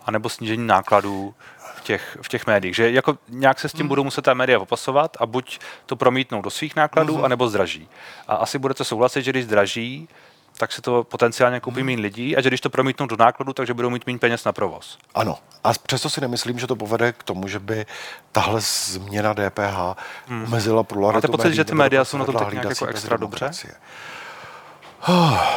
anebo 0.05 0.29
snížení 0.29 0.67
nákladů 0.67 1.33
v 1.81 1.83
těch, 1.83 2.17
v 2.21 2.29
těch 2.29 2.47
médiích. 2.47 2.75
Že 2.75 2.91
jako 2.91 3.17
nějak 3.29 3.59
se 3.59 3.69
s 3.69 3.71
tím 3.71 3.79
hmm. 3.79 3.87
budou 3.87 4.03
muset 4.03 4.21
ta 4.21 4.33
média 4.33 4.59
popasovat 4.59 5.17
a 5.19 5.25
buď 5.25 5.59
to 5.85 5.95
promítnou 5.95 6.41
do 6.41 6.49
svých 6.49 6.75
nákladů, 6.75 7.15
hmm. 7.15 7.25
anebo 7.25 7.49
zdraží. 7.49 7.89
A 8.27 8.35
asi 8.35 8.57
budete 8.59 8.83
souhlasit, 8.83 9.21
že 9.21 9.31
když 9.31 9.45
zdraží, 9.45 10.09
tak 10.57 10.71
se 10.71 10.81
to 10.81 11.03
potenciálně 11.03 11.59
koupí 11.59 11.77
hmm. 11.77 11.85
méně 11.85 12.01
lidí 12.01 12.37
a 12.37 12.41
že 12.41 12.49
když 12.49 12.61
to 12.61 12.69
promítnou 12.69 13.05
do 13.05 13.17
nákladu, 13.17 13.53
takže 13.53 13.73
budou 13.73 13.89
mít 13.89 14.07
méně 14.07 14.19
peněz 14.19 14.43
na 14.43 14.51
provoz. 14.51 14.97
Ano. 15.15 15.37
A 15.63 15.73
přesto 15.73 16.09
si 16.09 16.21
nemyslím, 16.21 16.59
že 16.59 16.67
to 16.67 16.75
povede 16.75 17.11
k 17.13 17.23
tomu, 17.23 17.47
že 17.47 17.59
by 17.59 17.85
tahle 18.31 18.61
změna 18.61 19.33
DPH 19.33 19.97
hmm. 20.27 20.43
omezila 20.43 20.83
pluralitu 20.83 21.15
Máte 21.15 21.27
pocit, 21.27 21.43
médií, 21.43 21.55
že 21.55 21.63
ty 21.63 21.75
média 21.75 22.05
jsou 22.05 22.17
na 22.17 22.25
tom 22.25 22.35
tak 22.35 22.53
nějak 22.53 22.69
jako 22.69 22.85
extra 22.85 23.17
dobře? 23.17 23.51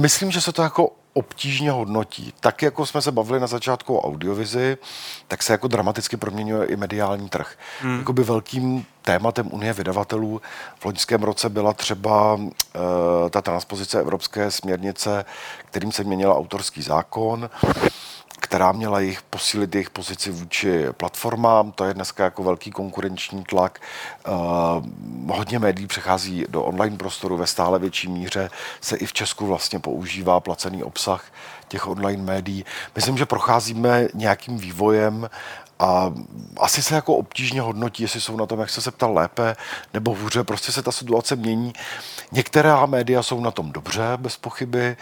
Myslím, 0.00 0.30
že 0.30 0.40
se 0.40 0.52
to 0.52 0.62
jako 0.62 0.92
obtížně 1.14 1.70
hodnotí. 1.70 2.32
Tak, 2.40 2.62
jako 2.62 2.86
jsme 2.86 3.02
se 3.02 3.12
bavili 3.12 3.40
na 3.40 3.46
začátku 3.46 3.96
o 3.96 4.08
audiovizi, 4.08 4.76
tak 5.28 5.42
se 5.42 5.52
jako 5.52 5.68
dramaticky 5.68 6.16
proměňuje 6.16 6.66
i 6.66 6.76
mediální 6.76 7.28
trh. 7.28 7.56
Hmm. 7.80 7.98
Jakoby 7.98 8.22
velkým 8.24 8.86
tématem 9.02 9.48
Unie 9.52 9.72
vydavatelů 9.72 10.40
v 10.78 10.84
loňském 10.84 11.22
roce 11.22 11.48
byla 11.48 11.72
třeba 11.72 12.34
uh, 12.34 12.50
ta 13.30 13.42
transpozice 13.42 14.00
evropské 14.00 14.50
směrnice, 14.50 15.24
kterým 15.64 15.92
se 15.92 16.04
měnil 16.04 16.32
autorský 16.32 16.82
zákon 16.82 17.50
která 18.40 18.72
měla 18.72 19.00
jich 19.00 19.22
posílit 19.22 19.74
jejich 19.74 19.90
pozici 19.90 20.30
vůči 20.30 20.86
platformám. 20.96 21.72
To 21.72 21.84
je 21.84 21.94
dneska 21.94 22.24
jako 22.24 22.42
velký 22.42 22.70
konkurenční 22.70 23.44
tlak. 23.44 23.80
Uh, 24.28 25.36
hodně 25.36 25.58
médií 25.58 25.86
přechází 25.86 26.44
do 26.48 26.62
online 26.62 26.96
prostoru 26.96 27.36
ve 27.36 27.46
stále 27.46 27.78
větší 27.78 28.08
míře. 28.08 28.50
Se 28.80 28.96
i 28.96 29.06
v 29.06 29.12
Česku 29.12 29.46
vlastně 29.46 29.78
používá 29.78 30.40
placený 30.40 30.82
obsah 30.82 31.24
těch 31.68 31.86
online 31.86 32.22
médií. 32.22 32.64
Myslím, 32.96 33.18
že 33.18 33.26
procházíme 33.26 34.08
nějakým 34.14 34.58
vývojem 34.58 35.30
a 35.78 36.12
asi 36.56 36.82
se 36.82 36.94
jako 36.94 37.14
obtížně 37.14 37.60
hodnotí, 37.60 38.02
jestli 38.02 38.20
jsou 38.20 38.36
na 38.36 38.46
tom, 38.46 38.60
jak 38.60 38.70
se 38.70 38.80
se 38.80 38.90
ptal, 38.90 39.14
lépe 39.14 39.56
nebo 39.94 40.14
hůře. 40.14 40.44
Prostě 40.44 40.72
se 40.72 40.82
ta 40.82 40.92
situace 40.92 41.36
mění. 41.36 41.72
Některá 42.32 42.86
média 42.86 43.22
jsou 43.22 43.40
na 43.40 43.50
tom 43.50 43.72
dobře, 43.72 44.02
bez 44.16 44.36
pochyby. 44.36 44.96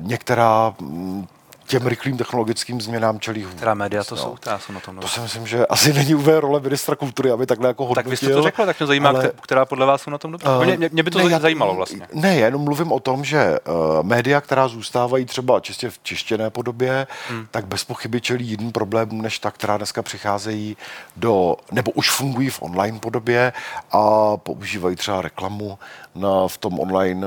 Některá 0.00 0.74
mm, 0.80 1.26
těm 1.66 1.86
rychlým 1.86 2.16
technologickým 2.16 2.80
změnám 2.80 3.20
čelí 3.20 3.44
hůř. 3.44 3.54
Která 3.54 3.74
média 3.74 4.04
to 4.04 4.14
no. 4.14 4.22
jsou, 4.22 4.34
která 4.34 4.58
jsou 4.58 4.72
na 4.72 4.80
tom. 4.80 4.96
To 4.96 5.08
si 5.08 5.20
myslím, 5.20 5.46
že 5.46 5.66
asi 5.66 5.92
není 5.92 6.14
úplně 6.14 6.40
role 6.40 6.60
ministra 6.60 6.96
kultury, 6.96 7.30
aby 7.30 7.46
takhle 7.46 7.68
jako 7.68 7.86
hodnotil. 7.86 8.02
Tak 8.02 8.10
vy 8.10 8.16
jste 8.16 8.34
to 8.34 8.42
řekl, 8.42 8.66
tak 8.66 8.80
mě 8.80 8.86
zajímá, 8.86 9.08
ale, 9.08 9.32
která 9.42 9.64
podle 9.64 9.86
vás 9.86 10.02
jsou 10.02 10.10
na 10.10 10.18
tom 10.18 10.32
dobře. 10.32 10.48
Uh, 10.48 10.64
mě, 10.64 10.90
mě 10.92 11.02
by 11.02 11.10
to 11.10 11.28
ne, 11.28 11.40
zajímalo 11.40 11.74
vlastně. 11.74 12.08
Ne, 12.12 12.36
jenom 12.36 12.62
mluvím 12.62 12.92
o 12.92 13.00
tom, 13.00 13.24
že 13.24 13.58
uh, 13.68 14.02
média, 14.02 14.40
která 14.40 14.68
zůstávají 14.68 15.24
třeba 15.24 15.60
čistě 15.60 15.90
v 15.90 15.98
čištěné 16.02 16.50
podobě, 16.50 17.06
hmm. 17.28 17.46
tak 17.50 17.66
bez 17.66 17.84
pochyby 17.84 18.20
čelí 18.20 18.46
jiným 18.46 18.72
problémům, 18.72 19.22
než 19.22 19.38
ta, 19.38 19.50
která 19.50 19.76
dneska 19.76 20.02
přicházejí 20.02 20.76
do, 21.16 21.56
nebo 21.72 21.90
už 21.90 22.10
fungují 22.10 22.50
v 22.50 22.62
online 22.62 22.98
podobě 22.98 23.52
a 23.92 24.36
používají 24.36 24.96
třeba 24.96 25.22
reklamu 25.22 25.78
na, 26.14 26.48
v 26.48 26.58
tom 26.58 26.80
online, 26.80 27.26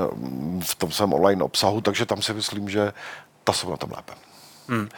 v 0.60 0.74
tom 0.74 0.90
svém 0.90 1.12
online 1.12 1.44
obsahu, 1.44 1.80
takže 1.80 2.06
tam 2.06 2.22
si 2.22 2.34
myslím, 2.34 2.68
že 2.68 2.92
ta 3.44 3.52
jsou 3.52 3.70
na 3.70 3.76
tom 3.76 3.90
lépe. 3.96 4.12
Hmm. 4.70 4.88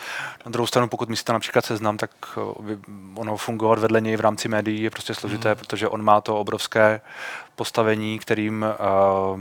Na 0.46 0.50
druhou 0.50 0.66
stranu, 0.66 0.88
pokud 0.88 1.08
myslíte 1.08 1.32
například 1.32 1.64
seznam, 1.64 1.96
tak 1.96 2.10
eh, 2.36 2.76
ono 3.14 3.36
fungovat 3.36 3.78
vedle 3.78 4.00
něj 4.00 4.16
v 4.16 4.20
rámci 4.20 4.48
médií 4.48 4.82
je 4.82 4.90
prostě 4.90 5.14
složité, 5.14 5.48
hmm. 5.48 5.58
protože 5.58 5.88
on 5.88 6.02
má 6.02 6.20
to 6.20 6.36
obrovské 6.40 7.00
postavení, 7.56 8.18
kterým 8.18 8.66
uh, 9.34 9.40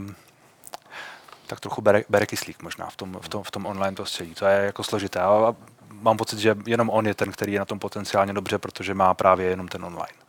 tak 1.46 1.60
trochu 1.60 1.82
bere, 1.82 2.04
bere 2.08 2.26
kyslík 2.26 2.62
možná 2.62 2.86
v 2.86 2.96
tom, 2.96 3.18
v, 3.20 3.28
tom, 3.28 3.42
v 3.42 3.50
tom 3.50 3.66
online 3.66 3.96
prostředí. 3.96 4.34
To 4.34 4.46
je 4.46 4.64
jako 4.64 4.84
složité. 4.84 5.20
A 5.20 5.54
mám 5.90 6.16
pocit, 6.16 6.38
že 6.38 6.56
jenom 6.66 6.90
on 6.90 7.06
je 7.06 7.14
ten, 7.14 7.32
který 7.32 7.52
je 7.52 7.58
na 7.58 7.64
tom 7.64 7.78
potenciálně 7.78 8.32
dobře, 8.32 8.58
protože 8.58 8.94
má 8.94 9.14
právě 9.14 9.46
jenom 9.46 9.68
ten 9.68 9.84
online. 9.84 10.21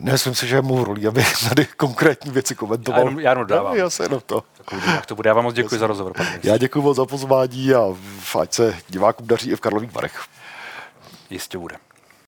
Nemyslím 0.00 0.34
si, 0.34 0.46
že 0.46 0.56
je 0.56 0.62
mou 0.62 0.84
roli, 0.84 1.06
aby 1.06 1.24
tady 1.48 1.64
konkrétní 1.64 2.30
věci 2.30 2.54
komentoval. 2.54 3.00
Já 3.00 3.04
jenom, 3.06 3.20
já 3.20 3.30
jenom 3.30 3.46
dávám. 3.46 3.72
No, 3.72 3.78
já 3.78 3.90
se 3.90 4.02
jenom 4.02 4.20
to. 4.26 4.42
Tak 4.86 5.06
to 5.06 5.14
bude. 5.14 5.28
Já 5.30 5.34
vám 5.34 5.44
moc 5.44 5.54
děkuji 5.54 5.78
za 5.78 5.86
rozhovor. 5.86 6.12
Já 6.42 6.56
děkuji 6.56 6.82
moc 6.82 6.96
za 6.96 7.06
pozvání 7.06 7.74
a 7.74 7.96
ať 8.40 8.52
se 8.52 8.76
divákům 8.88 9.26
daří 9.26 9.50
i 9.50 9.56
v 9.56 9.60
Karlových 9.60 9.92
Varech. 9.92 10.24
Jistě 11.30 11.58
bude. 11.58 11.76